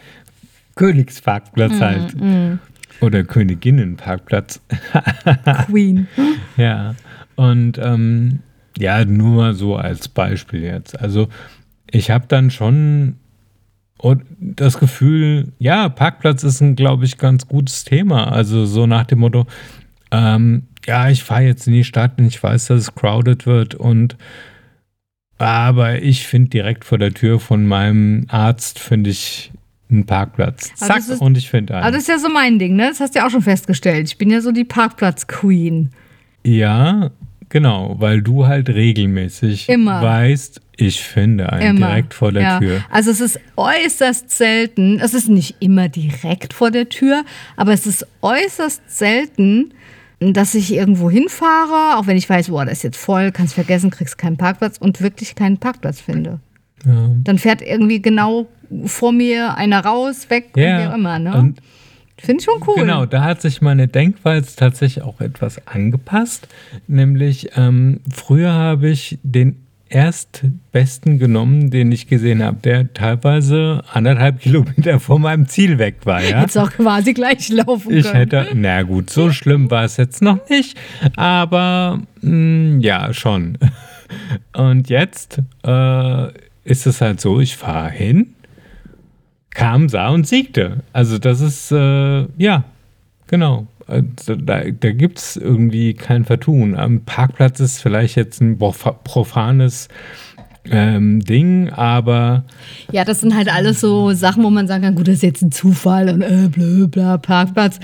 [0.75, 2.19] Königsparkplatz halt.
[2.19, 2.59] Mm,
[3.01, 4.61] Oder Königinnenparkplatz.
[5.67, 6.07] Queen.
[6.57, 6.95] ja.
[7.35, 8.39] Und ähm,
[8.77, 10.99] ja, nur mal so als Beispiel jetzt.
[10.99, 11.29] Also
[11.89, 13.17] ich habe dann schon
[13.97, 18.33] und das Gefühl, ja, Parkplatz ist ein, glaube ich, ganz gutes Thema.
[18.33, 19.45] Also so nach dem Motto,
[20.11, 23.75] ähm, ja, ich fahre jetzt in die Stadt und ich weiß, dass es crowded wird
[23.75, 24.17] und
[25.37, 29.51] aber ich finde direkt vor der Tür von meinem Arzt, finde ich
[29.93, 30.71] einen Parkplatz.
[30.75, 31.83] Zack, ist- und ich finde einen.
[31.83, 32.89] Aber das ist ja so mein Ding, ne?
[32.89, 34.07] Das hast du ja auch schon festgestellt.
[34.07, 35.91] Ich bin ja so die Parkplatz-Queen.
[36.45, 37.11] Ja,
[37.49, 40.01] genau, weil du halt regelmäßig Immer.
[40.01, 41.87] weißt, ich finde einen Immer.
[41.87, 42.59] direkt vor der ja.
[42.59, 42.81] Tür.
[42.89, 47.23] Also es ist äußerst selten, es ist nicht immer direkt vor der Tür,
[47.55, 49.73] aber es ist äußerst selten,
[50.19, 53.91] dass ich irgendwo hinfahre, auch wenn ich weiß, boah, das ist jetzt voll, kannst vergessen,
[53.91, 56.39] kriegst keinen Parkplatz und wirklich keinen Parkplatz finde.
[56.85, 57.09] Ja.
[57.23, 58.47] Dann fährt irgendwie genau
[58.85, 61.19] vor mir einer raus, weg und wie Ja, auch immer.
[61.19, 61.53] Ne?
[62.17, 62.75] Finde ich schon cool.
[62.75, 66.47] Genau, da hat sich meine Denkweise tatsächlich auch etwas angepasst.
[66.87, 69.57] Nämlich, ähm, früher habe ich den
[69.89, 76.21] erstbesten genommen, den ich gesehen habe, der teilweise anderthalb Kilometer vor meinem Ziel weg war.
[76.23, 76.39] Ja?
[76.41, 78.15] Hättest auch quasi gleich laufen Ich können.
[78.15, 80.77] hätte, na gut, so schlimm war es jetzt noch nicht,
[81.15, 83.57] aber mh, ja, schon.
[84.53, 86.27] Und jetzt äh,
[86.63, 88.33] ist es halt so, ich fahre hin,
[89.53, 90.77] kam, sah und siegte.
[90.93, 92.63] Also das ist, äh, ja,
[93.27, 93.67] genau.
[93.87, 96.75] Also Da, da gibt es irgendwie kein Vertun.
[96.75, 99.89] Am Parkplatz ist vielleicht jetzt ein profa- profanes
[100.71, 102.45] ähm, Ding, aber
[102.91, 105.41] Ja, das sind halt alles so Sachen, wo man sagen kann, gut, das ist jetzt
[105.41, 107.79] ein Zufall und äh, blö, bla, Parkplatz.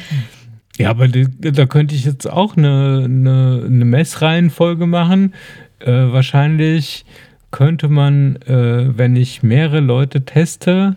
[0.77, 5.33] Ja, aber die, da könnte ich jetzt auch eine, eine, eine Messreihenfolge machen.
[5.79, 7.03] Äh, wahrscheinlich
[7.51, 10.95] könnte man, äh, wenn ich mehrere Leute teste,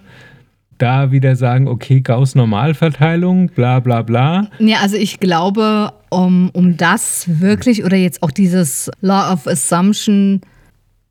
[0.82, 4.48] da wieder sagen, okay, Gauss-Normalverteilung, bla bla bla.
[4.58, 10.40] Ja, also ich glaube, um, um das wirklich oder jetzt auch dieses Law of Assumption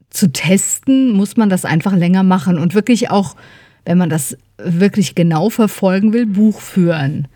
[0.09, 3.37] zu testen, muss man das einfach länger machen und wirklich auch,
[3.85, 7.29] wenn man das wirklich genau verfolgen will, Buch führen.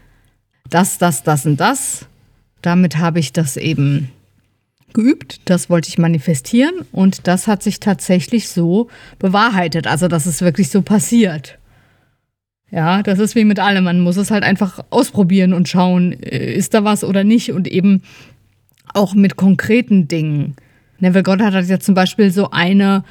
[0.70, 2.06] Das, das, das und das.
[2.62, 4.10] Damit habe ich das eben
[4.94, 10.42] geübt, das wollte ich manifestieren und das hat sich tatsächlich so bewahrheitet, also dass es
[10.42, 11.60] wirklich so passiert.
[12.72, 13.84] Ja, das ist wie mit allem.
[13.84, 17.52] Man muss es halt einfach ausprobieren und schauen, äh, ist da was oder nicht.
[17.52, 18.02] Und eben
[18.94, 20.56] auch mit konkreten Dingen.
[21.00, 23.04] Neville Goddard hat ja zum Beispiel so eine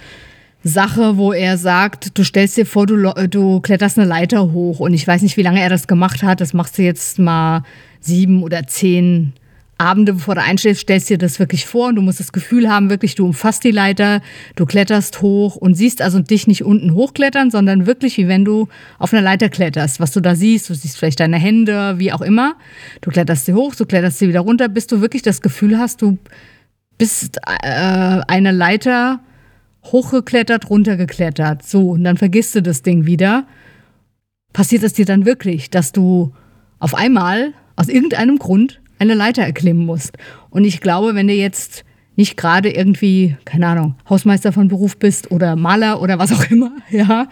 [0.63, 4.81] Sache, wo er sagt, du stellst dir vor, du, du kletterst eine Leiter hoch.
[4.81, 6.41] Und ich weiß nicht, wie lange er das gemacht hat.
[6.41, 7.63] Das machst du jetzt mal
[8.01, 9.35] sieben oder zehn
[9.77, 12.91] Abende, bevor du einschläfst, stellst dir das wirklich vor und du musst das Gefühl haben,
[12.91, 14.23] wirklich, du umfasst die Leiter,
[14.55, 18.69] du kletterst hoch und siehst also dich nicht unten hochklettern, sondern wirklich wie wenn du
[18.99, 19.99] auf einer Leiter kletterst.
[19.99, 22.55] Was du da siehst, du siehst vielleicht deine Hände, wie auch immer.
[23.01, 26.03] Du kletterst sie hoch, du kletterst sie wieder runter, bis du wirklich das Gefühl hast,
[26.03, 26.19] du
[26.97, 29.21] bist äh, eine Leiter
[29.85, 31.65] hochgeklettert, runtergeklettert.
[31.65, 33.47] So, und dann vergisst du das Ding wieder.
[34.53, 36.33] Passiert es dir dann wirklich, dass du
[36.79, 40.17] auf einmal aus irgendeinem Grund eine Leiter erklimmen musst.
[40.51, 41.85] Und ich glaube, wenn du jetzt
[42.17, 46.73] nicht gerade irgendwie, keine Ahnung, Hausmeister von Beruf bist oder Maler oder was auch immer,
[46.91, 47.29] ja,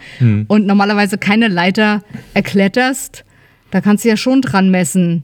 [0.47, 2.01] und normalerweise keine Leiter
[2.33, 3.23] erkletterst,
[3.71, 5.23] da kannst du ja schon dran messen.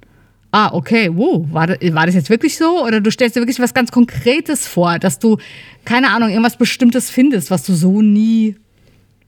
[0.52, 2.84] Ah, okay, wow, war das, war das jetzt wirklich so?
[2.84, 5.38] Oder du stellst dir wirklich was ganz Konkretes vor, dass du,
[5.86, 8.56] keine Ahnung, irgendwas Bestimmtes findest, was du so nie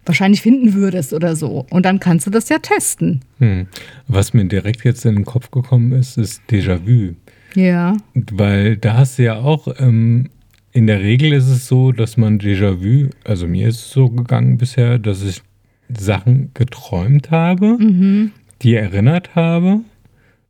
[0.06, 1.66] wahrscheinlich finden würdest oder so.
[1.70, 3.22] Und dann kannst du das ja testen.
[3.40, 3.68] Hm.
[4.08, 7.14] Was mir direkt jetzt in den Kopf gekommen ist, ist Déjà-vu.
[7.56, 7.98] Ja.
[8.14, 10.30] Weil da hast du ja auch ähm,
[10.74, 14.58] in der Regel ist es so, dass man Déjà-vu, also mir ist es so gegangen
[14.58, 15.42] bisher, dass ich
[15.90, 18.32] Sachen geträumt habe, Mhm.
[18.62, 19.82] die erinnert habe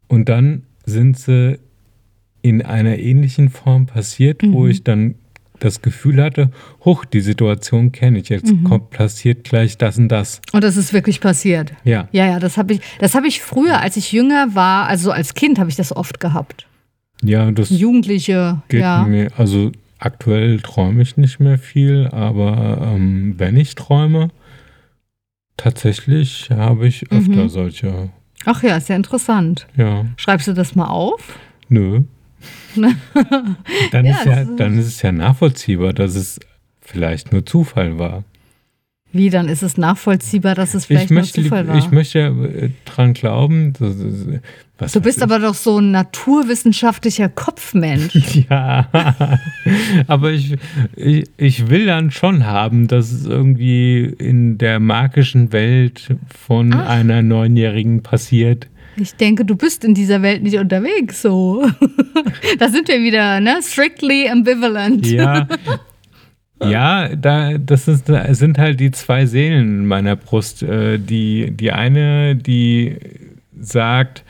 [0.07, 1.57] und dann sind sie
[2.43, 5.15] in einer ähnlichen Form passiert, wo ich dann
[5.61, 6.51] das Gefühl hatte,
[6.83, 10.41] huch, die Situation kenne ich, jetzt kommt, passiert gleich das und das.
[10.51, 11.71] Und das ist wirklich passiert.
[11.83, 12.07] Ja.
[12.11, 15.11] Ja, ja, das habe ich, das habe ich früher, als ich jünger war, also so
[15.11, 16.67] als Kind habe ich das oft gehabt.
[17.23, 19.03] Ja, das Jugendliche, ja.
[19.03, 24.29] mir, also aktuell träume ich nicht mehr viel, aber ähm, wenn ich träume,
[25.57, 27.49] tatsächlich habe ich öfter Mhm.
[27.49, 28.09] solche,
[28.45, 29.67] Ach ja, ist ja interessant.
[29.77, 31.37] ja, Schreibst du das mal auf?
[31.69, 32.01] nö.
[33.91, 36.39] dann, Ja, ist ja, das dann ist es ja nachvollziehbar, dass es
[36.81, 38.23] vielleicht nur Zufall war.
[39.13, 41.77] Wie, dann ist es nachvollziehbar, dass es vielleicht ich möchte, nur Zufall war.
[41.77, 44.25] ich möchte äh, dran glauben, dass, es-
[44.77, 48.15] was du bist weiß aber doch so ein naturwissenschaftlicher Kopfmensch.
[48.15, 48.45] ich.
[48.49, 48.87] Ja,
[50.07, 50.55] aber ich,
[50.95, 56.89] ich, ich will dann schon haben, dass es irgendwie in der magischen Welt von Ach.
[56.89, 58.67] einer Neunjährigen passiert.
[59.01, 61.63] Ich denke, du bist in dieser Welt nicht unterwegs, so.
[62.59, 63.59] da sind wir wieder, ne?
[63.61, 65.07] Strictly ambivalent.
[65.07, 65.47] Ja.
[66.63, 70.61] Ja, da, das ist, da sind halt die zwei Seelen in meiner Brust.
[70.61, 72.97] Äh, Die, die eine, die
[73.59, 74.23] sagt,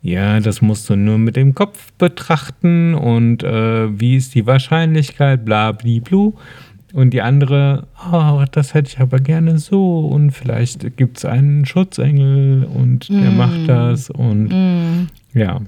[0.00, 5.44] ja, das musst du nur mit dem Kopf betrachten und äh, wie ist die Wahrscheinlichkeit,
[5.44, 6.34] bla, bli, blu.
[6.94, 11.66] Und die andere, oh, das hätte ich aber gerne so und vielleicht gibt es einen
[11.66, 13.36] Schutzengel und der Mm.
[13.36, 15.08] macht das und Mm.
[15.34, 15.60] ja.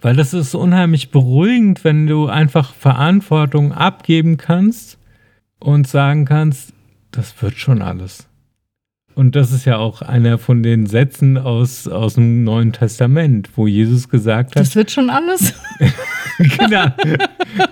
[0.00, 4.98] Weil das ist unheimlich beruhigend, wenn du einfach Verantwortung abgeben kannst
[5.58, 6.72] und sagen kannst,
[7.10, 8.28] das wird schon alles.
[9.14, 13.68] Und das ist ja auch einer von den Sätzen aus, aus dem Neuen Testament, wo
[13.68, 15.54] Jesus gesagt hat, Das wird schon alles.
[16.38, 16.86] genau,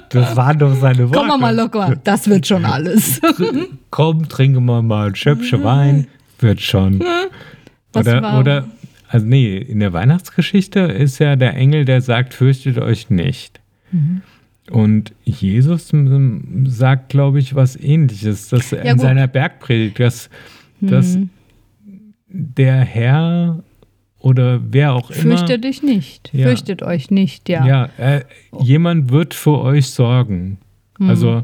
[0.09, 1.27] das waren doch seine Worte.
[1.29, 1.97] Komm mal, locker.
[2.05, 3.21] Das wird schon alles.
[3.91, 6.07] Komm, trinke mal mal ein Schöpfchen Wein,
[6.39, 7.03] wird schon.
[7.91, 8.65] Das Oder, war- oder,
[9.09, 13.61] also nee, in der Weihnachtsgeschichte ist ja der Engel, der sagt, fürchtet euch nicht.
[13.91, 14.23] Mhm.
[14.71, 19.01] Und Jesus m- sagt, glaube ich, was ähnliches, dass Ja, in gut.
[19.01, 20.31] seiner Bergpredigt, dass,
[20.83, 21.31] dass Mhm.
[22.29, 23.62] der Herr
[24.18, 26.31] oder wer auch immer, Fürchtet dich nicht.
[26.33, 26.47] Ja.
[26.47, 27.66] Fürchtet euch nicht, ja.
[27.66, 28.21] ja, äh,
[28.61, 30.59] jemand wird für euch sorgen.
[31.01, 31.42] Also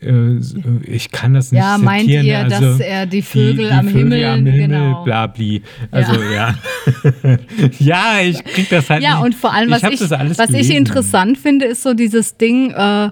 [0.00, 0.38] äh,
[0.86, 1.66] ich kann das nicht Mhm.
[1.66, 4.46] Ja, meint zitieren, ihr, also, dass er die Vögel die, die am Vögel Himmel, am
[4.46, 5.04] Himmel, genau.
[5.04, 5.62] blabli.
[5.90, 6.54] Also ja.
[7.80, 9.24] Ja, ich krieg das halt Ja, nicht.
[9.24, 13.10] und vor allem, was, ich, ich, was ich interessant finde, ist so dieses Ding, äh,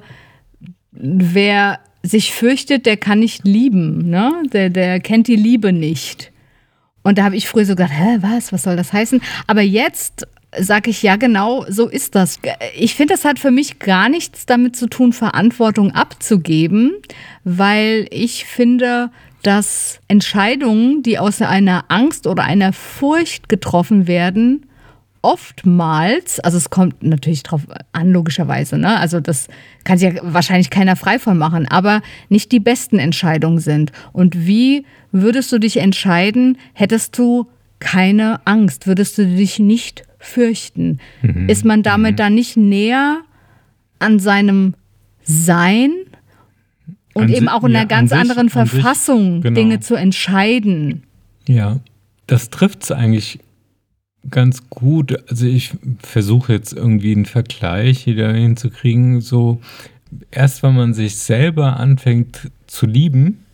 [0.92, 4.32] wer sich fürchtet, der kann nicht lieben, ne?
[4.52, 6.32] Der, der kennt die Liebe nicht.
[7.02, 9.20] Und da habe ich früher so gedacht, hä, was, was soll das heißen?
[9.46, 12.40] Aber jetzt sage ich, ja genau, so ist das.
[12.76, 16.92] Ich finde, das hat für mich gar nichts damit zu tun, Verantwortung abzugeben,
[17.44, 19.10] weil ich finde,
[19.42, 24.66] dass Entscheidungen, die aus einer Angst oder einer Furcht getroffen werden,
[25.22, 28.98] oftmals, also es kommt natürlich drauf an, logischerweise, ne?
[28.98, 29.48] Also das
[29.84, 33.92] kann sich ja wahrscheinlich keiner frei von machen, aber nicht die besten Entscheidungen sind.
[34.12, 37.46] Und wie würdest du dich entscheiden, hättest du
[37.80, 40.98] keine Angst, würdest du dich nicht fürchten?
[41.46, 43.20] Ist man damit dann nicht näher
[44.00, 44.74] an seinem
[45.22, 45.92] Sein
[47.14, 49.54] und An eben auch in ja, einer an ganz sich- anderen an sich, Verfassung genau.
[49.54, 51.02] Dinge zu entscheiden?
[51.46, 51.78] Ja,
[52.26, 53.38] das trifft es eigentlich
[54.30, 55.28] ganz gut.
[55.30, 59.20] Also ich versuche jetzt irgendwie einen Vergleich wieder hinzukriegen.
[59.20, 59.60] So
[60.30, 63.44] erst wenn man sich selber anfängt zu lieben,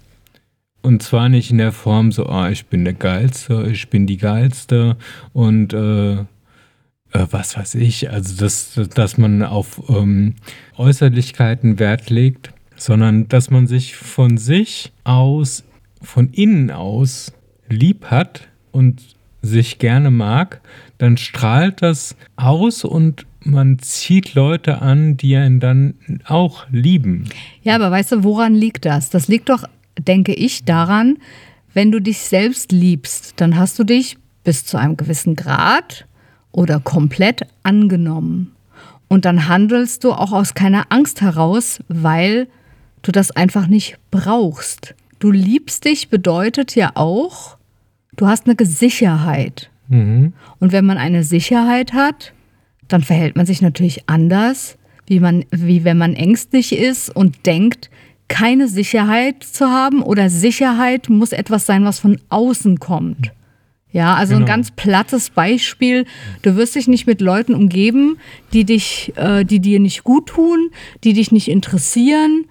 [0.83, 4.19] und zwar nicht in der Form so, ah, ich bin der Geilste, ich bin die
[4.19, 4.99] Geilste
[5.33, 6.25] und äh,
[7.15, 10.35] äh, was weiß ich, also dass, dass man auf ähm,
[10.77, 15.65] Äußerlichkeiten Wert legt, sondern dass man sich von sich aus,
[16.03, 17.33] von innen aus
[17.69, 19.01] lieb hat und
[19.45, 20.61] sich gerne mag,
[20.99, 25.95] dann strahlt das aus und man zieht Leute an, die einen dann
[26.27, 27.29] auch lieben.
[27.63, 29.11] Ja, aber weißt du, woran liegt das?
[29.11, 29.65] Das liegt doch,
[29.99, 31.19] denke ich, daran,
[31.75, 36.07] wenn du dich selbst liebst, dann hast du dich bis zu einem gewissen Grad
[36.53, 38.53] oder komplett angenommen.
[39.09, 42.49] Und dann handelst du auch aus keiner Angst heraus, weil
[43.03, 44.95] du das einfach nicht brauchst.
[45.19, 47.57] Du liebst dich bedeutet ja auch,
[48.17, 49.71] du hast eine Sicherheit.
[49.89, 50.33] Mhm.
[50.61, 52.33] Und wenn man eine Sicherheit hat,
[52.89, 57.91] dann verhält man sich natürlich anders, wie, man, wie wenn man ängstlich ist und denkt,
[58.29, 63.33] keine Sicherheit zu haben oder Sicherheit muss etwas sein, was von außen kommt.
[63.93, 64.45] Ja, also Genau.
[64.45, 66.05] ein ganz plattes Beispiel.
[66.43, 68.17] Du wirst dich nicht mit Leuten umgeben,
[68.53, 70.71] die dich, äh, die dir nicht gut tun,
[71.05, 72.47] die dich nicht interessieren,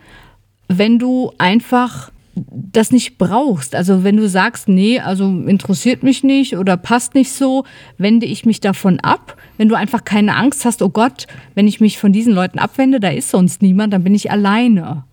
[0.69, 3.75] wenn du einfach das nicht brauchst.
[3.75, 7.63] Also wenn du sagst, nee, also interessiert mich nicht oder passt nicht so,
[7.97, 9.37] wende ich mich davon ab.
[9.57, 12.99] Wenn du einfach keine Angst hast, oh Gott, wenn ich mich von diesen Leuten abwende,
[12.99, 15.03] da ist sonst niemand, dann bin ich alleine.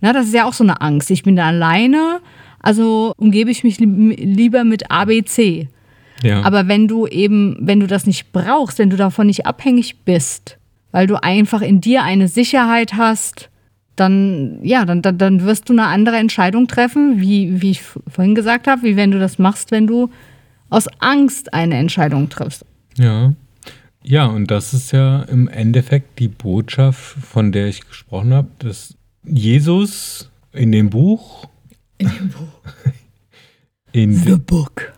[0.00, 1.10] Na, das ist ja auch so eine Angst.
[1.10, 2.20] Ich bin da alleine,
[2.60, 5.68] also umgebe ich mich li- lieber mit ABC.
[6.22, 6.42] Ja.
[6.42, 10.58] Aber wenn du eben, wenn du das nicht brauchst, wenn du davon nicht abhängig bist,
[10.90, 13.48] weil du einfach in dir eine Sicherheit hast,
[13.96, 18.34] dann, ja, dann, dann, dann wirst du eine andere Entscheidung treffen, wie, wie ich vorhin
[18.34, 20.10] gesagt habe, wie wenn du das machst, wenn du
[20.70, 22.64] aus Angst eine Entscheidung triffst.
[22.96, 23.34] Ja.
[24.04, 28.96] Ja, und das ist ja im Endeffekt die Botschaft, von der ich gesprochen habe, dass
[29.24, 31.46] Jesus in dem Buch,
[31.98, 32.72] In dem Buch.
[33.92, 34.92] in The Book.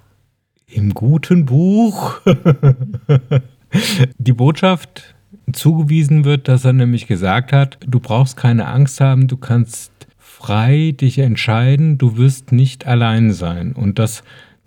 [0.69, 2.19] im guten Buch,
[4.19, 5.14] die Botschaft
[5.53, 10.95] zugewiesen wird, dass er nämlich gesagt hat, du brauchst keine Angst haben, du kannst frei
[10.99, 13.73] dich entscheiden, du wirst nicht allein sein.
[13.73, 14.23] Und das,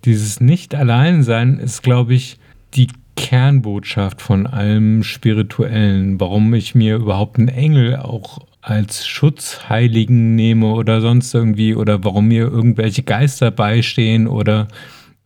[0.06, 2.38] dieses nicht allein sein ist, glaube ich,
[2.74, 10.68] die Kernbotschaft von allem Spirituellen, warum ich mir überhaupt einen Engel auch als Schutzheiligen nehme
[10.74, 14.68] oder sonst irgendwie oder warum mir irgendwelche Geister beistehen oder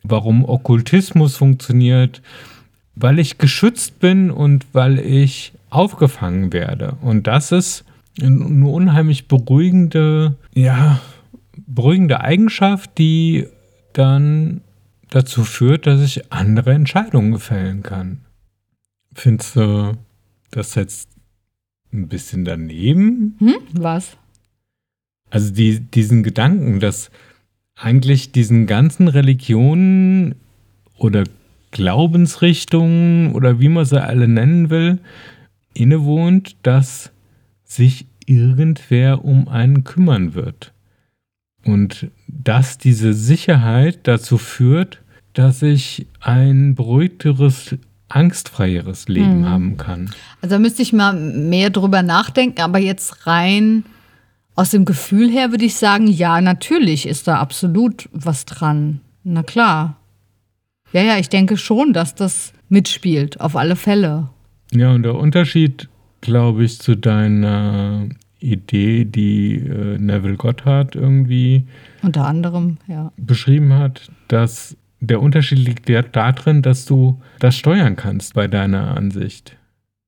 [0.03, 2.21] warum Okkultismus funktioniert,
[3.01, 6.97] weil ich geschützt bin und weil ich aufgefangen werde.
[7.01, 7.85] Und das ist
[8.21, 10.99] eine unheimlich beruhigende, ja,
[11.67, 13.47] beruhigende Eigenschaft, die
[13.93, 14.61] dann
[15.09, 18.21] dazu führt, dass ich andere Entscheidungen fällen kann.
[19.13, 19.97] Findest du
[20.51, 21.09] das jetzt
[21.93, 23.35] ein bisschen daneben?
[23.39, 23.55] Hm?
[23.73, 24.17] Was?
[25.29, 27.11] Also die, diesen Gedanken, dass
[27.75, 30.35] eigentlich diesen ganzen Religionen
[30.97, 31.23] oder
[31.71, 34.99] Glaubensrichtungen oder wie man sie alle nennen will,
[35.73, 37.11] innewohnt, dass
[37.63, 40.73] sich irgendwer um einen kümmern wird.
[41.63, 45.01] Und dass diese Sicherheit dazu führt,
[45.33, 47.75] dass ich ein beruhigteres,
[48.09, 49.45] angstfreieres Leben Mhm.
[49.49, 50.09] haben kann.
[50.41, 53.83] Also da müsste ich mal mehr drüber nachdenken, aber jetzt rein
[54.55, 58.99] aus dem Gefühl her würde ich sagen, ja, natürlich ist da absolut was dran.
[59.23, 59.95] Na klar.
[60.93, 64.29] Ja, ja, ich denke schon, dass das mitspielt, auf alle Fälle.
[64.73, 65.89] Ja, und der Unterschied,
[66.21, 68.07] glaube ich, zu deiner
[68.39, 71.65] Idee, die äh, Neville Goddard irgendwie
[72.01, 73.11] Unter anderem, ja.
[73.17, 78.95] beschrieben hat, dass der Unterschied liegt ja darin, dass du das steuern kannst bei deiner
[78.95, 79.57] Ansicht.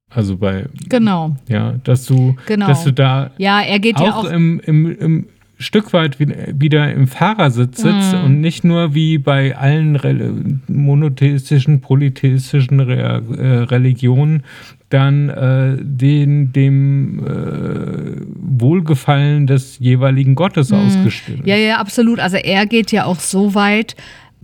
[0.10, 2.68] Also bei, Genau, ja, dass du, genau.
[2.68, 4.32] dass du da ja, er geht ja auch auch.
[4.32, 5.28] im, im, im
[5.60, 8.24] Stück weit wie- wieder im Fahrersitz sitzt Mhm.
[8.26, 10.34] und nicht nur wie bei allen Re
[10.68, 14.44] monotheistischen, polytheistischen Re äh, Religionen
[14.90, 18.22] dann äh, den, dem äh,
[18.60, 21.42] Wohlgefallen des jeweiligen Gottes ausgestellt.
[21.42, 21.48] Mhm.
[21.48, 22.20] Ja, ja, absolut.
[22.20, 23.96] Also er geht ja auch so weit,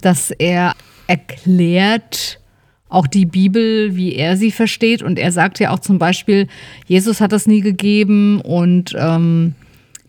[0.01, 0.74] dass er
[1.07, 2.39] erklärt
[2.88, 5.03] auch die Bibel, wie er sie versteht.
[5.03, 6.47] Und er sagt ja auch zum Beispiel,
[6.88, 9.53] Jesus hat das nie gegeben und ähm,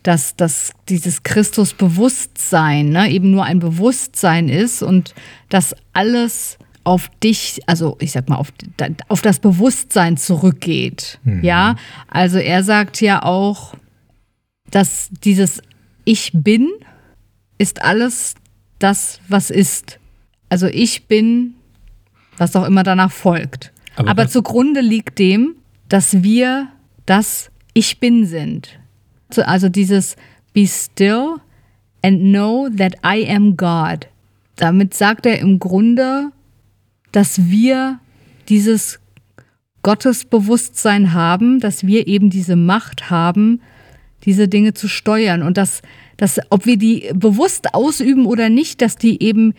[0.03, 5.14] dass, dass dieses Christusbewusstsein ne, eben nur ein Bewusstsein ist und
[5.48, 8.53] dass alles auf dich, also ich sag mal, auf,
[9.09, 11.18] auf das Bewusstsein zurückgeht.
[11.42, 11.76] Ja,
[12.09, 13.74] also er sagt ja auch,
[14.70, 15.61] dass dieses
[16.05, 16.70] Ich bin
[17.59, 18.34] ist alles
[18.78, 19.98] das, was ist.
[20.48, 21.55] Also ich bin,
[22.38, 23.72] was auch immer danach folgt.
[23.96, 25.57] Aber Aber, zugrunde liegt dem,
[25.88, 26.68] dass wir
[27.05, 28.79] das Ich bin sind.
[29.34, 30.16] So, Also dieses
[30.52, 31.36] Be still
[32.02, 34.08] and know that I am God.
[34.56, 36.32] Damit sagt er im Grunde,
[37.12, 37.98] dass wir
[38.48, 39.00] dieses
[39.82, 43.60] Gottesbewusstsein haben, dass wir eben diese Macht haben,
[44.24, 45.82] diese Dinge zu steuern und dass,
[46.16, 49.54] dass, ob wir die bewusst ausüben oder nicht, dass die eben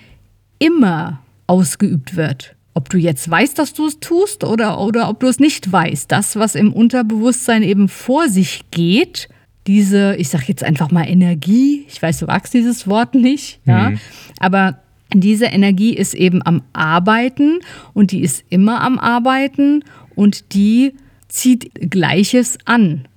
[0.60, 2.56] immer ausgeübt wird.
[2.74, 6.12] Ob du jetzt weißt, dass du es tust oder, oder ob du es nicht weißt.
[6.12, 9.28] Das, was im Unterbewusstsein eben vor sich geht,
[9.68, 13.94] diese, ich sag jetzt einfach mal Energie, ich weiß, du magst dieses Wort nicht, ja,
[14.40, 14.80] aber
[15.14, 17.60] diese Energie ist eben am Arbeiten
[17.94, 19.84] und die ist immer am Arbeiten
[20.16, 20.94] und die
[21.28, 23.08] zieht Gleiches an.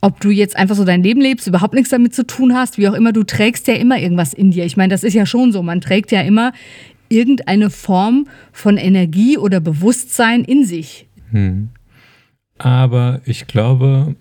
[0.00, 2.88] Ob du jetzt einfach so dein Leben lebst, überhaupt nichts damit zu tun hast, wie
[2.88, 4.64] auch immer, du trägst ja immer irgendwas in dir.
[4.64, 5.62] Ich meine, das ist ja schon so.
[5.62, 6.52] Man trägt ja immer
[7.08, 11.06] irgendeine Form von Energie oder Bewusstsein in sich.
[12.58, 14.14] Aber ich glaube,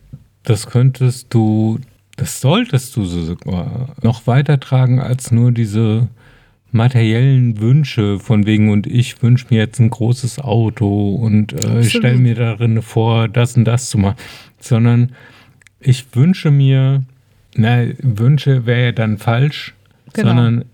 [0.48, 1.80] das könntest du,
[2.16, 6.08] das solltest du sogar noch weitertragen als nur diese
[6.72, 12.18] materiellen Wünsche von wegen und ich wünsche mir jetzt ein großes Auto und äh, stelle
[12.18, 14.16] mir darin vor, das und das zu machen,
[14.60, 15.12] sondern
[15.82, 17.04] ich wünsche mir,
[17.56, 19.74] na, Wünsche wäre ja dann falsch,
[20.14, 20.30] genau.
[20.30, 20.66] sondern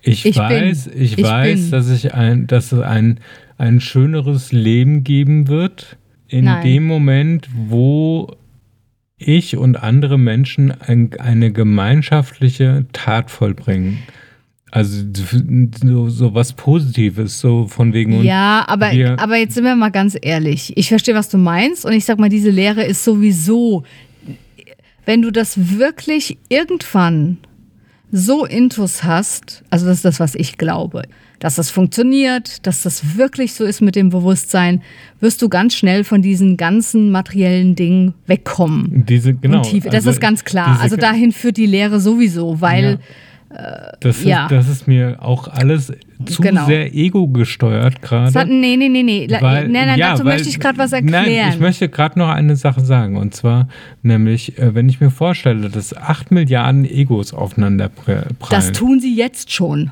[0.00, 1.02] ich, ich weiß, bin.
[1.02, 1.70] ich, ich weiß, bin.
[1.70, 3.20] dass ich ein, dass es ein,
[3.58, 5.96] ein schöneres Leben geben wird
[6.28, 6.64] in Nein.
[6.64, 8.36] dem Moment, wo
[9.22, 13.98] ich und andere Menschen ein, eine gemeinschaftliche Tat vollbringen.
[14.70, 15.04] Also
[15.82, 18.22] so, so was Positives, so von wegen.
[18.22, 20.76] Ja, aber, aber jetzt sind wir mal ganz ehrlich.
[20.76, 23.84] Ich verstehe, was du meinst und ich sag mal, diese Lehre ist sowieso,
[25.04, 27.38] wenn du das wirklich irgendwann
[28.12, 31.02] so intus hast, also das ist das, was ich glaube,
[31.42, 34.80] dass das funktioniert, dass das wirklich so ist mit dem Bewusstsein,
[35.18, 39.04] wirst du ganz schnell von diesen ganzen materiellen Dingen wegkommen.
[39.08, 39.62] Diese, genau.
[39.62, 40.78] Tiefe, das also ist ganz klar.
[40.80, 42.92] Also dahin führt die Lehre sowieso, weil.
[42.92, 42.98] Ja
[44.00, 44.48] das, ist, ja.
[44.48, 45.92] das ist mir auch alles
[46.24, 46.64] zu genau.
[46.64, 48.32] sehr ego gesteuert gerade.
[48.46, 49.28] Nee, nee, nee, nee.
[49.28, 51.26] Weil, nein, nein, ja, dazu weil, möchte ich gerade was erklären.
[51.26, 53.18] Nein, ich möchte gerade noch eine Sache sagen.
[53.18, 53.68] Und zwar,
[54.02, 58.36] nämlich, äh, wenn ich mir vorstelle, dass acht Milliarden Egos aufeinander prallen.
[58.48, 59.90] Das tun sie jetzt schon.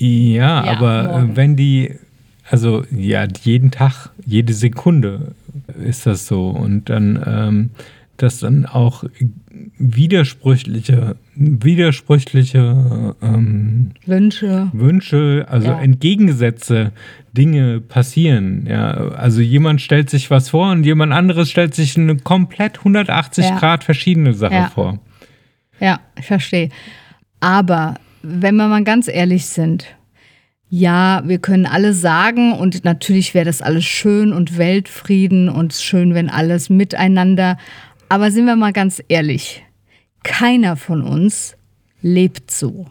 [0.00, 1.36] Ja, ja aber äh, morgen.
[1.36, 1.94] wenn die,
[2.48, 5.34] also ja, jeden Tag, jede Sekunde
[5.82, 6.48] ist das so.
[6.48, 7.70] Und dann, ähm,
[8.16, 9.04] dass dann auch
[9.78, 14.68] widersprüchliche, widersprüchliche ähm, Wünsche.
[14.72, 15.80] Wünsche, also ja.
[15.80, 16.92] entgegengesetzte
[17.32, 18.66] Dinge passieren.
[18.68, 23.44] Ja, also jemand stellt sich was vor und jemand anderes stellt sich eine komplett 180
[23.44, 23.58] ja.
[23.58, 24.98] Grad verschiedene Sache vor.
[25.80, 26.70] Ja, ich verstehe.
[27.40, 29.86] Aber wenn wir mal ganz ehrlich sind,
[30.70, 36.14] ja, wir können alle sagen und natürlich wäre das alles schön und Weltfrieden und schön,
[36.14, 37.56] wenn alles miteinander
[38.08, 39.64] aber sind wir mal ganz ehrlich,
[40.22, 41.56] keiner von uns
[42.00, 42.86] lebt so.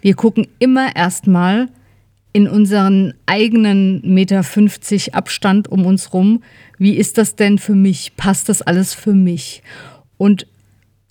[0.00, 1.68] Wir gucken immer erstmal
[2.32, 6.42] in unseren eigenen Meter 50 Abstand um uns rum.
[6.78, 8.16] Wie ist das denn für mich?
[8.16, 9.62] Passt das alles für mich?
[10.18, 10.46] Und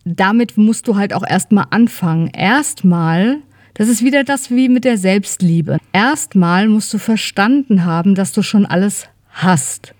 [0.06, 2.28] damit musst du halt auch erstmal anfangen.
[2.34, 3.40] Erstmal,
[3.74, 5.78] das ist wieder das wie mit der Selbstliebe.
[5.94, 9.94] Erstmal musst du verstanden haben, dass du schon alles hast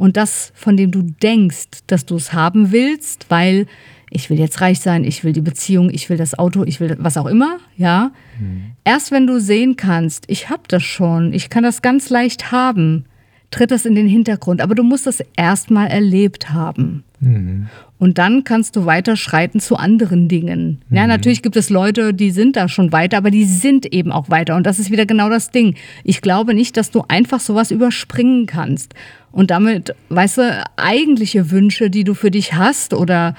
[0.00, 3.66] und das, von dem du denkst, dass du es haben willst, weil
[4.08, 6.96] ich will jetzt reich sein, ich will die Beziehung, ich will das Auto, ich will
[6.98, 8.10] was auch immer, ja.
[8.40, 8.72] Mhm.
[8.82, 13.04] Erst wenn du sehen kannst, ich habe das schon, ich kann das ganz leicht haben,
[13.50, 14.60] tritt das in den Hintergrund.
[14.60, 17.04] Aber du musst das erstmal erlebt haben.
[17.20, 17.68] Mhm.
[17.98, 20.80] Und dann kannst du weiter schreiten zu anderen Dingen.
[20.88, 20.96] Mhm.
[20.96, 24.30] Ja, natürlich gibt es Leute, die sind da schon weiter, aber die sind eben auch
[24.30, 24.56] weiter.
[24.56, 25.74] Und das ist wieder genau das Ding.
[26.02, 28.94] Ich glaube nicht, dass du einfach sowas überspringen kannst.
[29.32, 33.34] Und damit, weißt du, eigentliche Wünsche, die du für dich hast oder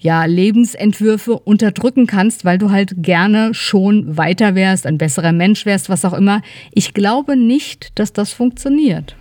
[0.00, 5.88] ja, Lebensentwürfe unterdrücken kannst, weil du halt gerne schon weiter wärst, ein besserer Mensch wärst,
[5.88, 6.40] was auch immer.
[6.72, 9.16] Ich glaube nicht, dass das funktioniert.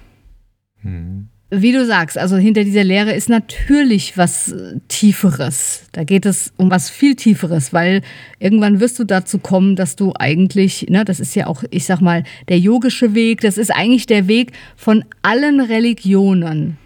[0.87, 5.83] Mhm wie du sagst, also hinter dieser Lehre ist natürlich was äh, Tieferes.
[5.93, 8.01] Da geht es um was viel Tieferes, weil
[8.39, 12.01] irgendwann wirst du dazu kommen, dass du eigentlich, ne, das ist ja auch, ich sag
[12.01, 16.77] mal, der yogische Weg, das ist eigentlich der Weg von allen Religionen,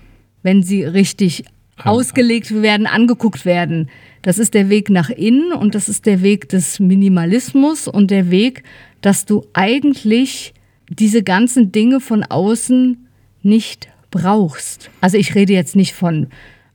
[0.43, 1.43] wenn sie richtig
[1.78, 1.89] ah.
[1.89, 3.89] ausgelegt werden, angeguckt werden.
[4.22, 8.30] Das ist der Weg nach innen und das ist der Weg des Minimalismus und der
[8.30, 8.62] Weg,
[9.02, 10.54] dass du eigentlich
[10.88, 13.08] diese ganzen Dinge von außen
[13.41, 14.91] nicht brauchst.
[15.01, 16.28] Also ich rede jetzt nicht von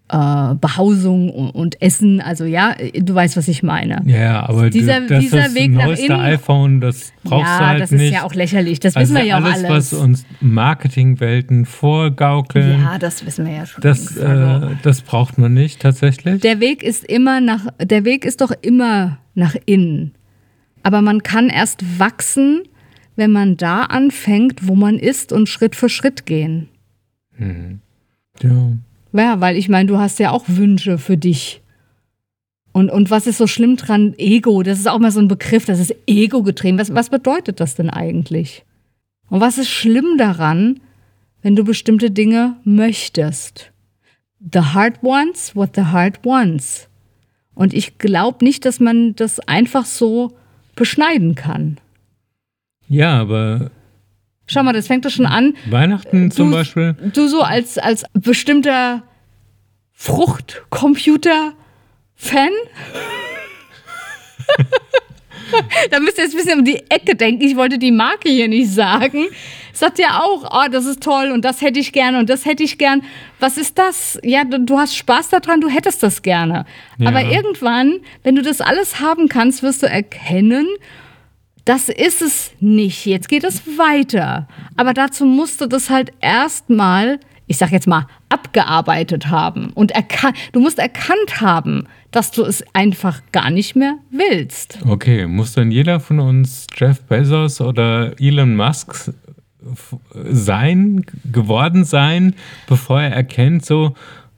[0.08, 4.02] äh, Behausung und, und, Essen, also ja, du weißt, was ich meine.
[4.06, 6.20] Ja, aber dieser, das dieser Weg nach innen.
[6.20, 8.02] iPhone, das brauchst ja, du halt das nicht.
[8.04, 9.92] ist ja auch lächerlich, das also wissen wir ja alles, auch alles.
[9.92, 12.82] was uns Marketingwelten vorgaukeln.
[12.82, 13.82] Ja, das wissen wir ja schon.
[13.82, 16.40] Das, äh, das braucht man nicht tatsächlich.
[16.40, 20.12] Der Weg ist immer nach, der Weg ist doch immer nach innen.
[20.84, 22.62] Aber man kann erst wachsen,
[23.16, 26.68] wenn man da anfängt, wo man ist und Schritt für Schritt gehen.
[27.38, 27.80] Mhm.
[28.42, 28.72] Ja.
[29.12, 31.62] Ja, weil ich meine, du hast ja auch Wünsche für dich.
[32.72, 34.14] Und, und was ist so schlimm dran?
[34.18, 36.78] Ego, das ist auch mal so ein Begriff, das ist Ego getrieben.
[36.78, 38.64] Was, was bedeutet das denn eigentlich?
[39.30, 40.80] Und was ist schlimm daran,
[41.40, 43.72] wenn du bestimmte Dinge möchtest?
[44.52, 46.88] The heart wants what the heart wants.
[47.54, 50.36] Und ich glaube nicht, dass man das einfach so
[50.74, 51.78] beschneiden kann.
[52.88, 53.70] Ja, aber
[54.46, 55.54] Schau mal, das fängt doch schon an.
[55.68, 56.94] Weihnachten zum du, Beispiel.
[57.12, 59.02] Du so als, als bestimmter
[59.92, 62.50] Fruchtcomputer-Fan.
[65.90, 67.42] da müsst ihr jetzt ein bisschen um die Ecke denken.
[67.42, 69.26] Ich wollte die Marke hier nicht sagen.
[69.72, 72.62] Sagt ja auch, oh, das ist toll und das hätte ich gerne und das hätte
[72.62, 73.02] ich gern.
[73.40, 74.18] Was ist das?
[74.22, 76.64] Ja, du, du hast Spaß daran, du hättest das gerne.
[76.98, 77.08] Ja.
[77.08, 80.66] Aber irgendwann, wenn du das alles haben kannst, wirst du erkennen,
[81.66, 83.06] Das ist es nicht.
[83.06, 84.46] Jetzt geht es weiter.
[84.76, 89.70] Aber dazu musst du das halt erstmal, ich sag jetzt mal, abgearbeitet haben.
[89.74, 89.92] Und
[90.52, 94.78] du musst erkannt haben, dass du es einfach gar nicht mehr willst.
[94.86, 99.12] Okay, muss dann jeder von uns Jeff Bezos oder Elon Musk
[100.14, 102.36] sein, geworden sein,
[102.68, 103.94] bevor er erkennt, so,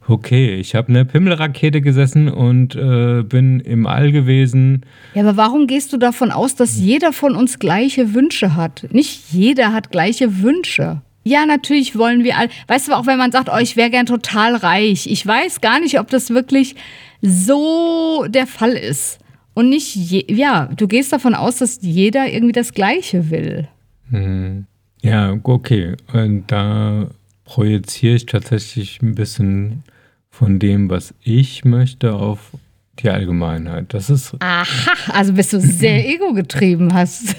[0.08, 4.84] okay, ich habe eine Pimmelrakete gesessen und äh, bin im All gewesen.
[5.14, 8.86] Ja, aber warum gehst du davon aus, dass jeder von uns gleiche Wünsche hat?
[8.90, 11.02] Nicht jeder hat gleiche Wünsche.
[11.24, 12.48] Ja, natürlich wollen wir all.
[12.68, 15.06] Weißt du, auch wenn man sagt, oh, ich wäre gern total reich.
[15.06, 16.74] Ich weiß gar nicht, ob das wirklich
[17.20, 19.18] so der Fall ist.
[19.52, 23.68] Und nicht, je, ja, du gehst davon aus, dass jeder irgendwie das Gleiche will.
[24.08, 24.66] Mhm.
[25.02, 25.96] Ja, okay.
[26.12, 27.08] Und da
[27.44, 29.82] projiziere ich tatsächlich ein bisschen
[30.30, 32.52] von dem, was ich möchte, auf
[33.00, 33.94] die Allgemeinheit.
[33.94, 34.34] Das ist.
[34.40, 37.36] Aha, also bist du sehr ego-getrieben hast.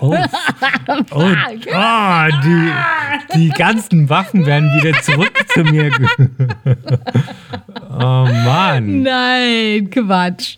[0.00, 0.14] oh,
[1.10, 1.32] oh,
[1.74, 2.72] oh die,
[3.34, 5.90] die ganzen Waffen werden wieder zurück zu mir.
[7.90, 9.02] oh Mann.
[9.02, 10.56] Nein, Quatsch.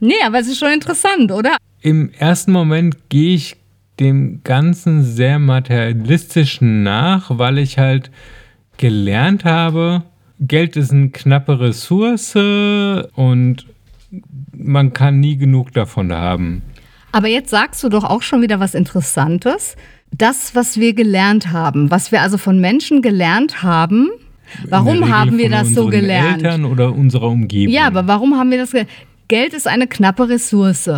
[0.00, 1.56] Nee, aber es ist schon interessant, oder?
[1.80, 3.56] Im ersten Moment gehe ich
[4.00, 8.10] dem Ganzen sehr materialistischen nach, weil ich halt
[8.76, 10.04] gelernt habe,
[10.40, 13.66] Geld ist eine knappe Ressource und
[14.56, 16.62] man kann nie genug davon haben.
[17.12, 19.76] Aber jetzt sagst du doch auch schon wieder was Interessantes.
[20.10, 24.10] Das, was wir gelernt haben, was wir also von Menschen gelernt haben,
[24.68, 26.42] warum haben wir das so gelernt?
[26.42, 27.74] Eltern oder unserer Umgebung.
[27.74, 28.90] Ja, aber warum haben wir das gelernt?
[29.28, 30.90] Geld ist eine knappe Ressource.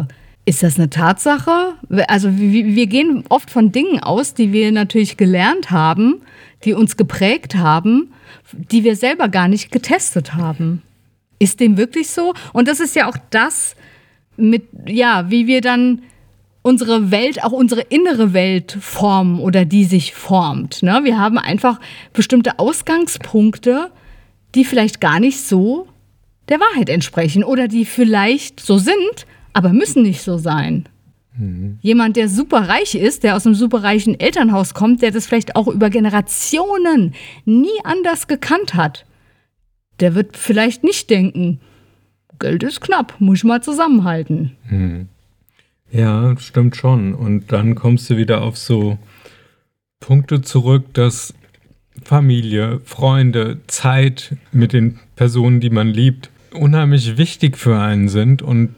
[0.44, 1.74] Ist das eine Tatsache?
[2.08, 6.22] Also wir gehen oft von Dingen aus, die wir natürlich gelernt haben,
[6.64, 8.12] die uns geprägt haben,
[8.52, 10.82] die wir selber gar nicht getestet haben.
[11.38, 12.34] Ist dem wirklich so?
[12.52, 13.76] Und das ist ja auch das,
[14.36, 16.02] mit, ja, wie wir dann
[16.62, 20.82] unsere Welt, auch unsere innere Welt formen oder die sich formt.
[20.82, 21.00] Ne?
[21.04, 21.80] Wir haben einfach
[22.12, 23.90] bestimmte Ausgangspunkte,
[24.54, 25.88] die vielleicht gar nicht so
[26.48, 30.88] der Wahrheit entsprechen oder die vielleicht so sind, aber müssen nicht so sein.
[31.40, 31.78] Mhm.
[31.80, 35.56] Jemand, der super reich ist, der aus einem super reichen Elternhaus kommt, der das vielleicht
[35.56, 37.14] auch über Generationen
[37.44, 39.06] nie anders gekannt hat,
[40.00, 41.60] der wird vielleicht nicht denken,
[42.38, 44.56] Geld ist knapp, muss ich mal zusammenhalten.
[44.68, 45.08] Mhm.
[45.92, 47.14] Ja, stimmt schon.
[47.14, 48.98] Und dann kommst du wieder auf so
[49.98, 51.34] Punkte zurück, dass
[52.02, 58.74] Familie, Freunde, Zeit mit den Personen, die man liebt, unheimlich wichtig für einen sind und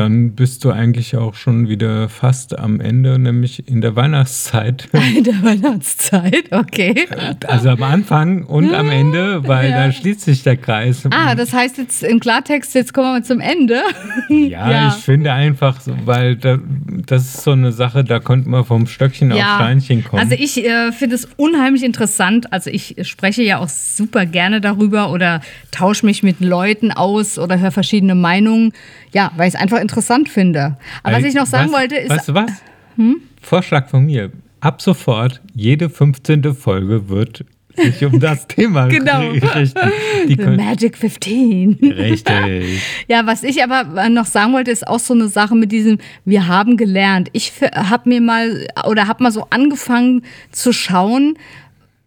[0.00, 4.88] dann bist du eigentlich auch schon wieder fast am Ende, nämlich in der Weihnachtszeit.
[5.14, 7.06] In der Weihnachtszeit, okay.
[7.46, 9.86] Also am Anfang und am Ende, weil ja.
[9.86, 11.02] da schließt sich der Kreis.
[11.10, 13.82] Ah, das heißt jetzt im Klartext, jetzt kommen wir zum Ende.
[14.30, 14.88] Ja, ja.
[14.88, 16.58] ich finde einfach, weil da,
[17.06, 19.36] das ist so eine Sache, da könnte man vom Stöckchen ja.
[19.36, 20.22] auf Steinchen kommen.
[20.22, 22.52] Also ich äh, finde es unheimlich interessant.
[22.52, 25.40] Also ich spreche ja auch super gerne darüber oder
[25.72, 28.72] tausche mich mit Leuten aus oder höre verschiedene Meinungen.
[29.12, 30.76] Ja, weil ich es einfach interessant interessant finde.
[31.02, 32.10] Aber was ich noch sagen was, wollte, ist.
[32.10, 32.50] Weißt du was?
[32.96, 33.20] Hm?
[33.40, 34.30] Vorschlag von mir.
[34.60, 36.54] Ab sofort, jede 15.
[36.54, 37.44] Folge wird
[37.76, 39.30] sich um das Thema genau.
[39.30, 39.92] richten.
[40.28, 41.78] Die The Magic 15.
[41.80, 42.82] Richtig.
[43.08, 46.46] ja, was ich aber noch sagen wollte, ist auch so eine Sache mit diesem, wir
[46.46, 47.30] haben gelernt.
[47.32, 51.38] Ich habe mir mal oder habe mal so angefangen zu schauen,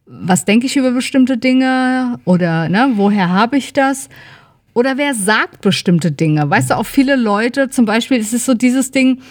[0.06, 4.10] was denke ich über bestimmte Dinge oder ne, woher habe ich das?
[4.74, 6.50] Oder wer sagt bestimmte Dinge?
[6.50, 9.22] Weißt du, auch viele Leute, zum Beispiel ist es so dieses Ding,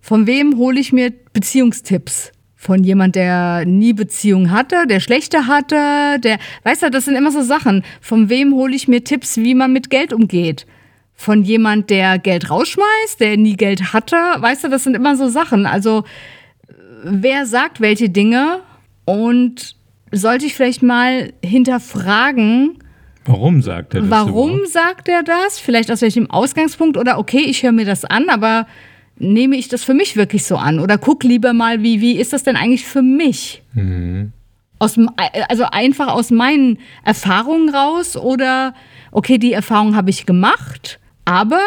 [0.00, 2.32] von wem hole ich mir Beziehungstipps?
[2.56, 7.30] Von jemand, der nie Beziehung hatte, der schlechte hatte, der, weißt du, das sind immer
[7.30, 7.84] so Sachen.
[8.00, 10.66] Von wem hole ich mir Tipps, wie man mit Geld umgeht?
[11.14, 15.28] Von jemand, der Geld rausschmeißt, der nie Geld hatte, weißt du, das sind immer so
[15.28, 15.66] Sachen.
[15.66, 16.02] Also,
[17.04, 18.60] wer sagt welche Dinge?
[19.04, 19.76] Und
[20.10, 22.78] sollte ich vielleicht mal hinterfragen,
[23.28, 24.10] Warum sagt er das?
[24.10, 24.68] Warum überhaupt?
[24.70, 25.58] sagt er das?
[25.58, 28.66] Vielleicht aus welchem Ausgangspunkt oder okay, ich höre mir das an, aber
[29.16, 30.80] nehme ich das für mich wirklich so an?
[30.80, 33.62] Oder guck lieber mal, wie, wie ist das denn eigentlich für mich?
[33.74, 34.32] Mhm.
[34.78, 34.96] Aus,
[35.48, 38.74] also einfach aus meinen Erfahrungen raus oder
[39.12, 41.60] okay, die Erfahrung habe ich gemacht, aber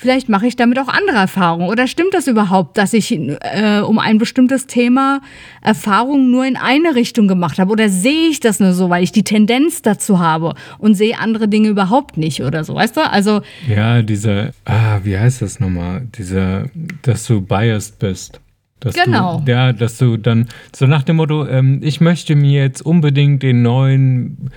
[0.00, 1.68] Vielleicht mache ich damit auch andere Erfahrungen.
[1.68, 5.20] Oder stimmt das überhaupt, dass ich äh, um ein bestimmtes Thema
[5.60, 7.72] Erfahrungen nur in eine Richtung gemacht habe?
[7.72, 11.48] Oder sehe ich das nur so, weil ich die Tendenz dazu habe und sehe andere
[11.48, 13.10] Dinge überhaupt nicht oder so, weißt du?
[13.10, 13.40] Also.
[13.68, 16.06] Ja, dieser, ah, wie heißt das nochmal?
[16.16, 16.66] Dieser,
[17.02, 18.40] dass du biased bist.
[18.78, 19.42] Dass genau.
[19.44, 23.42] Du, ja, dass du dann, so nach dem Motto, ähm, ich möchte mir jetzt unbedingt
[23.42, 24.50] den neuen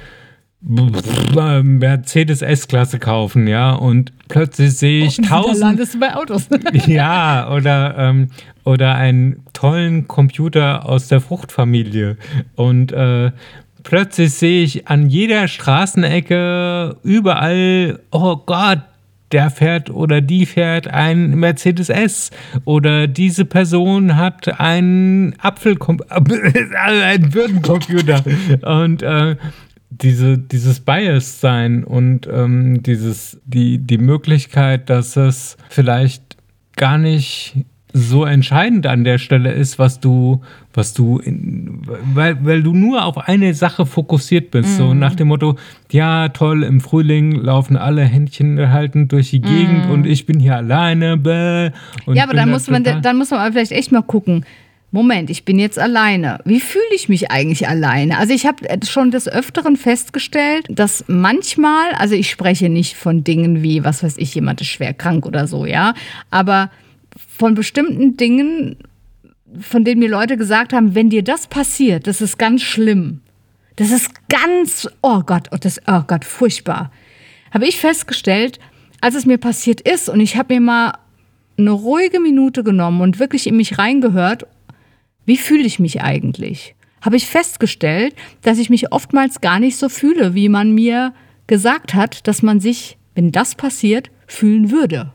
[0.63, 6.47] Mercedes S-Klasse kaufen, ja, und plötzlich sehe ich tausend landest du bei Autos.
[6.85, 8.27] ja, oder, ähm,
[8.63, 12.17] oder einen tollen Computer aus der Fruchtfamilie.
[12.55, 13.31] Und äh,
[13.83, 18.81] plötzlich sehe ich an jeder Straßenecke überall, oh Gott,
[19.31, 22.31] der fährt oder die fährt ein Mercedes S
[22.65, 25.77] oder diese Person hat einen Apfel
[26.09, 28.23] einen Birnencomputer
[28.61, 29.37] und äh,
[30.01, 36.37] diese, dieses Bias sein und ähm, dieses, die, die Möglichkeit, dass es vielleicht
[36.75, 40.41] gar nicht so entscheidend an der Stelle ist, was du,
[40.73, 44.77] was du, in, weil, weil du nur auf eine Sache fokussiert bist.
[44.77, 45.57] So nach dem Motto,
[45.91, 50.55] ja, toll, im Frühling laufen alle Händchen haltend durch die Gegend und ich bin hier
[50.55, 51.17] alleine.
[51.17, 51.71] Bäh,
[52.05, 54.45] und Ja, aber dann da muss, man, dann muss man vielleicht echt mal gucken.
[54.93, 56.39] Moment, ich bin jetzt alleine.
[56.43, 58.17] Wie fühle ich mich eigentlich alleine?
[58.17, 63.63] Also ich habe schon des Öfteren festgestellt, dass manchmal, also ich spreche nicht von Dingen
[63.63, 65.93] wie, was weiß ich, jemand ist schwer krank oder so, ja,
[66.29, 66.71] aber
[67.15, 68.75] von bestimmten Dingen,
[69.59, 73.21] von denen mir Leute gesagt haben, wenn dir das passiert, das ist ganz schlimm.
[73.77, 76.91] Das ist ganz, oh Gott, oh, das, oh Gott, furchtbar.
[77.53, 78.59] Habe ich festgestellt,
[78.99, 80.93] als es mir passiert ist und ich habe mir mal
[81.57, 84.45] eine ruhige Minute genommen und wirklich in mich reingehört,
[85.25, 86.75] wie fühle ich mich eigentlich?
[87.01, 91.13] Habe ich festgestellt, dass ich mich oftmals gar nicht so fühle, wie man mir
[91.47, 95.11] gesagt hat, dass man sich, wenn das passiert, fühlen würde.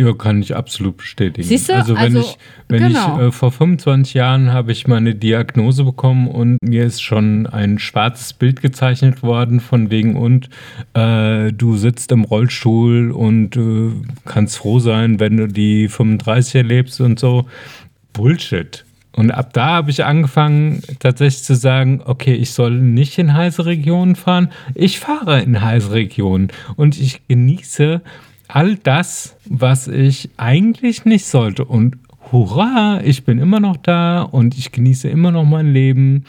[0.00, 1.46] Ja, kann ich absolut bestätigen.
[1.46, 1.74] Siehst du?
[1.74, 2.38] Also wenn Also, ich,
[2.68, 3.18] wenn genau.
[3.18, 7.78] ich äh, vor 25 Jahren habe ich meine Diagnose bekommen und mir ist schon ein
[7.78, 10.48] schwarzes Bild gezeichnet worden von wegen und
[10.94, 13.90] äh, du sitzt im Rollstuhl und äh,
[14.24, 17.46] kannst froh sein, wenn du die 35 erlebst und so.
[18.14, 18.86] Bullshit.
[19.12, 23.66] Und ab da habe ich angefangen, tatsächlich zu sagen, okay, ich soll nicht in heiße
[23.66, 24.50] Regionen fahren.
[24.74, 28.02] Ich fahre in heiße Regionen und ich genieße
[28.46, 31.64] all das, was ich eigentlich nicht sollte.
[31.64, 31.96] Und
[32.30, 36.24] hurra, ich bin immer noch da und ich genieße immer noch mein Leben.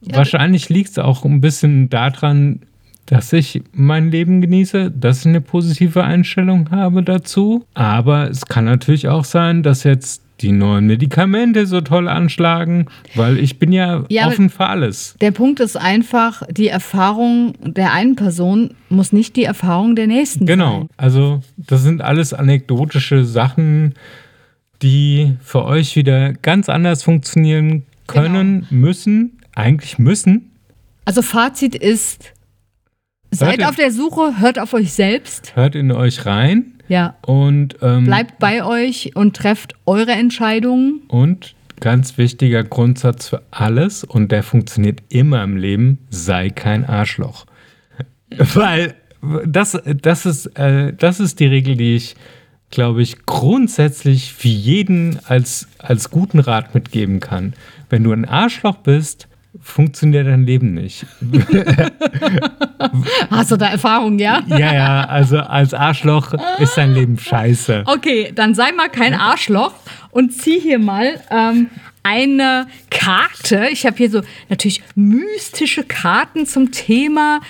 [0.00, 2.60] Wahrscheinlich liegt es auch ein bisschen daran,
[3.06, 7.64] dass ich mein Leben genieße, dass ich eine positive Einstellung habe dazu.
[7.74, 13.38] Aber es kann natürlich auch sein, dass jetzt die neuen Medikamente so toll anschlagen, weil
[13.38, 15.14] ich bin ja, Ja, offen für alles.
[15.20, 20.44] Der Punkt ist einfach, die Erfahrung der einen Person muss nicht die Erfahrung der nächsten
[20.46, 20.88] Genau, sein.
[20.96, 23.94] also das sind alles anekdotische Sachen,
[24.82, 30.50] die für euch wieder ganz anders funktionieren können, müssen, eigentlich müssen.
[31.04, 32.32] Also Fazit ist,
[33.30, 37.76] seid in- auf der Suche, hört auf euch selbst, Hört in euch rein ja, und,
[37.82, 41.02] ähm, bleibt bei euch und trefft eure Entscheidungen.
[41.08, 47.46] und ganz wichtiger Grundsatz für alles und der funktioniert immer im Leben, sei kein Arschloch.
[48.54, 48.94] Weil
[49.46, 52.14] das, das, ist, äh, das ist die Regel, die ich,
[52.70, 57.54] glaube ich, grundsätzlich für jeden als, als guten Rat mitgeben kann.
[57.90, 59.28] Wenn du ein Arschloch bist,
[59.60, 61.06] funktioniert dein Leben nicht.
[63.30, 64.42] Hast du da Erfahrung, ja?
[64.46, 67.84] Ja, ja, also als Arschloch ist dein Leben scheiße.
[67.86, 69.74] Okay, dann sei mal kein Arschloch
[70.10, 71.70] und zieh hier mal ähm,
[72.02, 73.68] eine Karte.
[73.70, 77.40] Ich habe hier so natürlich mystische Karten zum Thema,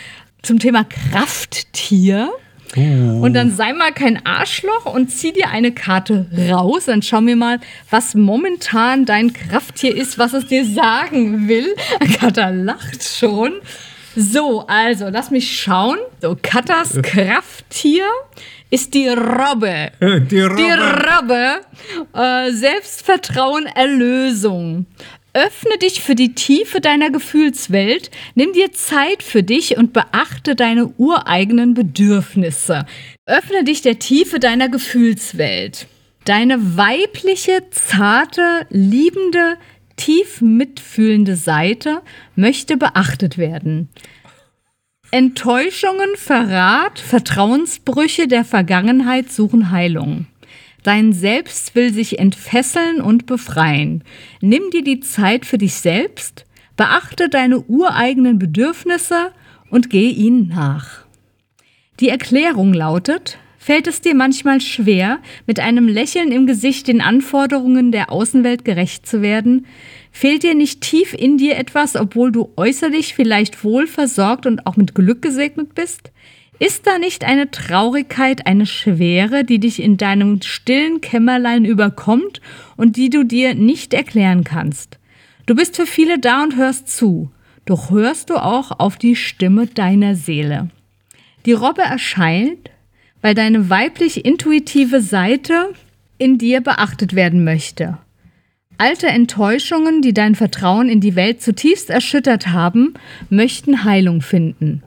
[0.43, 2.31] zum Thema Krafttier.
[2.77, 6.87] Und dann sei mal kein Arschloch und zieh dir eine Karte raus.
[6.87, 7.61] Dann schau mir mal,
[7.91, 11.75] was momentan dein Krafttier ist, was es dir sagen will.
[12.19, 13.55] Katha lacht schon.
[14.17, 15.99] So, also lass mich schauen.
[16.21, 18.07] So, Katas Krafttier
[18.71, 19.91] ist die Robbe.
[20.01, 20.57] Die Robbe.
[20.57, 21.61] Die Robbe.
[22.15, 24.87] Äh, Selbstvertrauen, Erlösung.
[25.37, 30.87] Öffne dich für die Tiefe deiner Gefühlswelt, nimm dir Zeit für dich und beachte deine
[30.97, 32.87] ureigenen Bedürfnisse.
[33.27, 35.89] Öffne dich der Tiefe deiner Gefühlswelt.
[36.25, 39.57] Deine weibliche, zarte, liebende,
[39.97, 42.03] tief mitfühlende Seite
[42.37, 43.89] möchte beachtet werden.
[45.11, 50.27] Enttäuschungen, Verrat, Vertrauensbrüche der Vergangenheit suchen Heilung.
[50.85, 54.05] Dein Selbst will sich entfesseln und befreien.
[54.43, 56.45] Nimm dir die Zeit für dich selbst,
[56.77, 59.33] beachte deine ureigenen Bedürfnisse
[59.71, 61.07] und geh ihnen nach.
[62.01, 67.91] Die Erklärung lautet, fällt es dir manchmal schwer, mit einem Lächeln im Gesicht den Anforderungen
[67.91, 69.65] der Außenwelt gerecht zu werden?
[70.13, 74.77] Fehlt dir nicht tief in dir etwas, obwohl du äußerlich vielleicht wohl versorgt und auch
[74.77, 76.13] mit Glück gesegnet bist?
[76.61, 82.41] Ist da nicht eine Traurigkeit, eine Schwere, die dich in deinem stillen Kämmerlein überkommt
[82.77, 84.99] und die du dir nicht erklären kannst?
[85.47, 87.31] Du bist für viele da und hörst zu.
[87.67, 90.69] doch hörst du auch auf die Stimme deiner Seele.
[91.47, 92.71] Die Robbe erscheint,
[93.23, 95.71] weil deine weiblich intuitive Seite
[96.19, 97.99] in dir beachtet werden möchte.
[98.77, 102.95] Alte Enttäuschungen, die dein Vertrauen in die Welt zutiefst erschüttert haben,
[103.31, 104.83] möchten Heilung finden.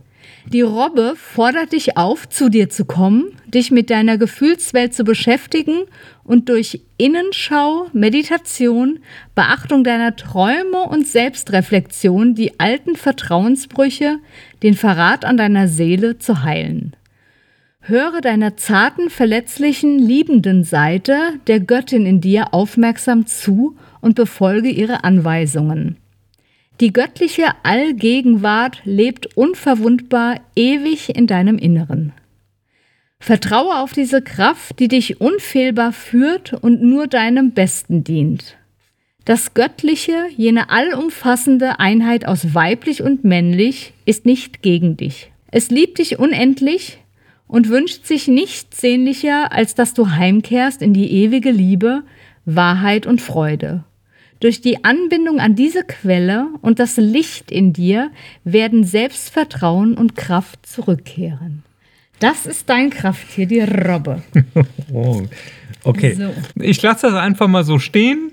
[0.54, 5.84] Die Robbe fordert dich auf, zu dir zu kommen, dich mit deiner Gefühlswelt zu beschäftigen
[6.24, 9.00] und durch Innenschau, Meditation,
[9.36, 14.20] Beachtung deiner Träume und Selbstreflexion die alten Vertrauensbrüche,
[14.64, 16.96] den Verrat an deiner Seele zu heilen.
[17.82, 21.18] Höre deiner zarten, verletzlichen, liebenden Seite,
[21.48, 25.98] der Göttin in dir, aufmerksam zu und befolge ihre Anweisungen.
[26.80, 32.14] Die göttliche Allgegenwart lebt unverwundbar ewig in deinem Inneren.
[33.20, 38.58] Vertraue auf diese Kraft, die dich unfehlbar führt und nur deinem Besten dient.
[39.26, 45.32] Das Göttliche, jene allumfassende Einheit aus weiblich und männlich, ist nicht gegen dich.
[45.52, 47.00] Es liebt dich unendlich
[47.48, 52.04] und wünscht sich nichts sehnlicher, als dass du heimkehrst in die ewige Liebe,
[52.46, 53.84] Wahrheit und Freude.
[54.40, 58.12] Durch die Anbindung an diese Quelle und das Licht in dir
[58.44, 61.64] werden Selbstvertrauen und Kraft zurückkehren.
[62.20, 64.22] Das ist dein Krafttier, die Robbe.
[64.94, 65.24] oh,
[65.84, 66.14] okay.
[66.14, 66.34] So.
[66.56, 68.32] Ich lasse das einfach mal so stehen.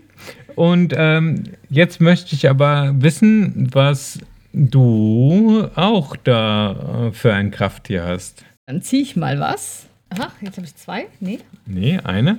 [0.54, 4.20] Und ähm, jetzt möchte ich aber wissen, was
[4.52, 8.44] du auch da äh, für ein Krafttier hast.
[8.66, 9.86] Dann ziehe ich mal was.
[10.10, 11.06] Ach, jetzt habe ich zwei.
[11.20, 11.40] Nee.
[11.66, 12.38] Nee, eine.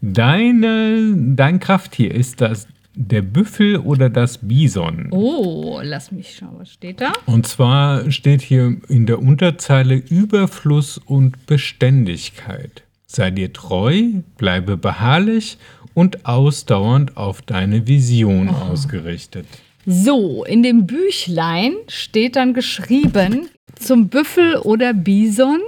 [0.00, 5.08] Deine, dein Krafttier ist das der Büffel oder das Bison?
[5.10, 7.12] Oh, lass mich schauen, was steht da?
[7.26, 12.82] Und zwar steht hier in der Unterzeile Überfluss und Beständigkeit.
[13.06, 14.02] Sei dir treu,
[14.36, 15.58] bleibe beharrlich
[15.94, 18.72] und ausdauernd auf deine Vision oh.
[18.72, 19.46] ausgerichtet.
[19.84, 25.60] So, in dem Büchlein steht dann geschrieben, zum Büffel oder Bison,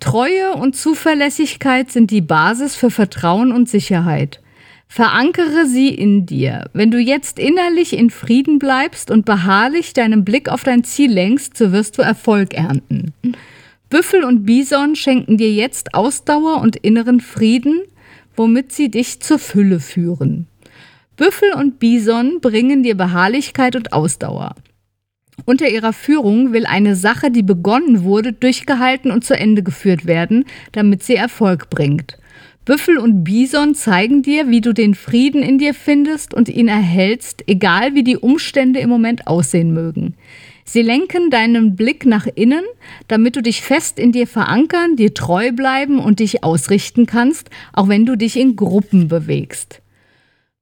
[0.00, 4.40] Treue und Zuverlässigkeit sind die Basis für Vertrauen und Sicherheit.
[4.88, 6.68] Verankere sie in dir.
[6.72, 11.56] Wenn du jetzt innerlich in Frieden bleibst und beharrlich deinen Blick auf dein Ziel lenkst,
[11.56, 13.12] so wirst du Erfolg ernten.
[13.88, 17.82] Büffel und Bison schenken dir jetzt Ausdauer und inneren Frieden,
[18.34, 20.48] womit sie dich zur Fülle führen.
[21.16, 24.54] Büffel und Bison bringen dir Beharrlichkeit und Ausdauer.
[25.44, 30.44] Unter ihrer Führung will eine Sache, die begonnen wurde, durchgehalten und zu Ende geführt werden,
[30.72, 32.18] damit sie Erfolg bringt.
[32.64, 37.42] Büffel und Bison zeigen dir, wie du den Frieden in dir findest und ihn erhältst,
[37.48, 40.14] egal wie die Umstände im Moment aussehen mögen.
[40.64, 42.62] Sie lenken deinen Blick nach innen,
[43.08, 47.88] damit du dich fest in dir verankern, dir treu bleiben und dich ausrichten kannst, auch
[47.88, 49.82] wenn du dich in Gruppen bewegst.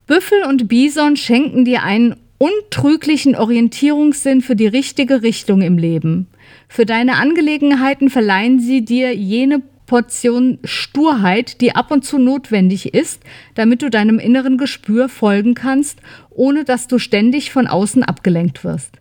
[0.07, 6.29] Büffel und Bison schenken dir einen untrüglichen Orientierungssinn für die richtige Richtung im Leben.
[6.69, 13.23] Für deine Angelegenheiten verleihen sie dir jene Portion Sturheit, die ab und zu notwendig ist,
[13.55, 18.99] damit du deinem inneren Gespür folgen kannst, ohne dass du ständig von außen abgelenkt wirst.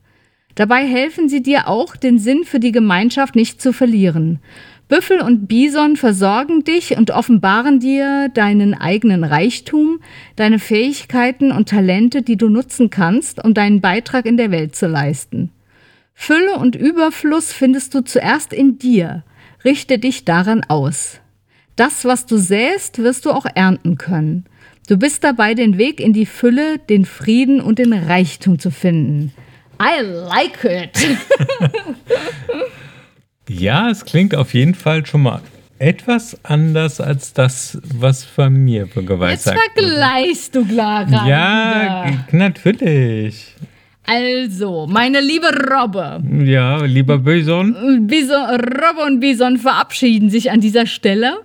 [0.55, 4.39] Dabei helfen sie dir auch, den Sinn für die Gemeinschaft nicht zu verlieren.
[4.87, 9.99] Büffel und Bison versorgen dich und offenbaren dir deinen eigenen Reichtum,
[10.35, 14.87] deine Fähigkeiten und Talente, die du nutzen kannst, um deinen Beitrag in der Welt zu
[14.87, 15.51] leisten.
[16.13, 19.23] Fülle und Überfluss findest du zuerst in dir–
[19.67, 21.19] Richte dich daran aus.
[21.75, 24.45] Das, was du säst, wirst du auch ernten können.
[24.87, 29.33] Du bist dabei, den Weg in die Fülle, den Frieden und den Reichtum zu finden.
[29.81, 30.97] I like it.
[33.59, 35.41] ja, es klingt auf jeden Fall schon mal
[35.79, 41.27] etwas anders als das, was von mir geweissagt Jetzt vergleichst du, Clara.
[41.27, 43.55] Ja, natürlich.
[44.05, 46.23] Also, meine liebe Robbe.
[46.45, 48.07] Ja, lieber Bison.
[48.07, 51.39] Bison Robbe und Bison verabschieden sich an dieser Stelle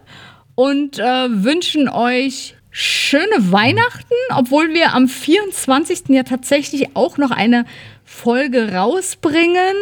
[0.55, 6.05] und äh, wünschen euch schöne Weihnachten, obwohl wir am 24.
[6.09, 7.67] ja tatsächlich auch noch eine
[8.05, 9.75] Folge rausbringen,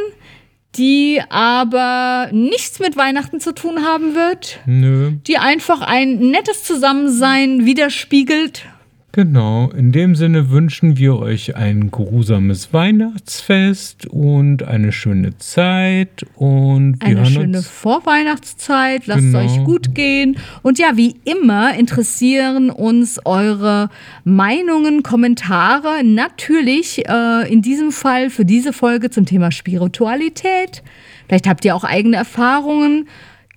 [0.76, 4.60] die aber nichts mit Weihnachten zu tun haben wird.
[4.66, 5.12] Nö.
[5.26, 8.64] Die einfach ein nettes Zusammensein widerspiegelt
[9.12, 16.98] Genau, in dem Sinne wünschen wir euch ein geruhsames Weihnachtsfest und eine schöne Zeit und
[17.00, 19.08] eine schöne Vorweihnachtszeit.
[19.08, 19.40] Lasst genau.
[19.40, 23.90] es euch gut gehen und ja, wie immer interessieren uns eure
[24.22, 26.04] Meinungen, Kommentare.
[26.04, 30.84] Natürlich äh, in diesem Fall für diese Folge zum Thema Spiritualität.
[31.26, 33.08] Vielleicht habt ihr auch eigene Erfahrungen.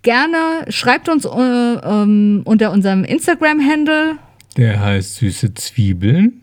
[0.02, 4.18] Gerne schreibt uns äh, ähm, unter unserem Instagram-Handle
[4.58, 6.42] der heißt Süße Zwiebeln.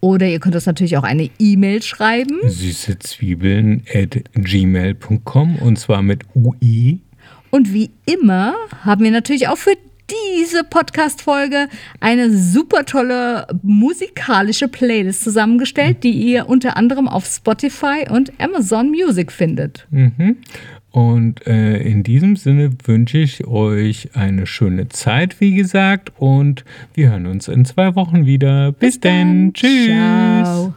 [0.00, 2.40] Oder ihr könnt uns natürlich auch eine E-Mail schreiben.
[2.44, 6.98] Süße Zwiebeln at gmail.com und zwar mit UE.
[7.50, 8.54] Und wie immer
[8.84, 9.76] haben wir natürlich auch für
[10.10, 11.68] diese Podcast-Folge
[12.00, 19.30] eine super tolle musikalische Playlist zusammengestellt, die ihr unter anderem auf Spotify und Amazon Music
[19.30, 19.86] findet.
[19.90, 20.38] Mhm.
[20.92, 26.12] Und äh, in diesem Sinne wünsche ich euch eine schöne Zeit, wie gesagt.
[26.18, 26.64] Und
[26.94, 28.72] wir hören uns in zwei Wochen wieder.
[28.72, 29.52] Bis, Bis dann.
[29.54, 29.86] Tschüss.
[29.86, 30.74] Ciao.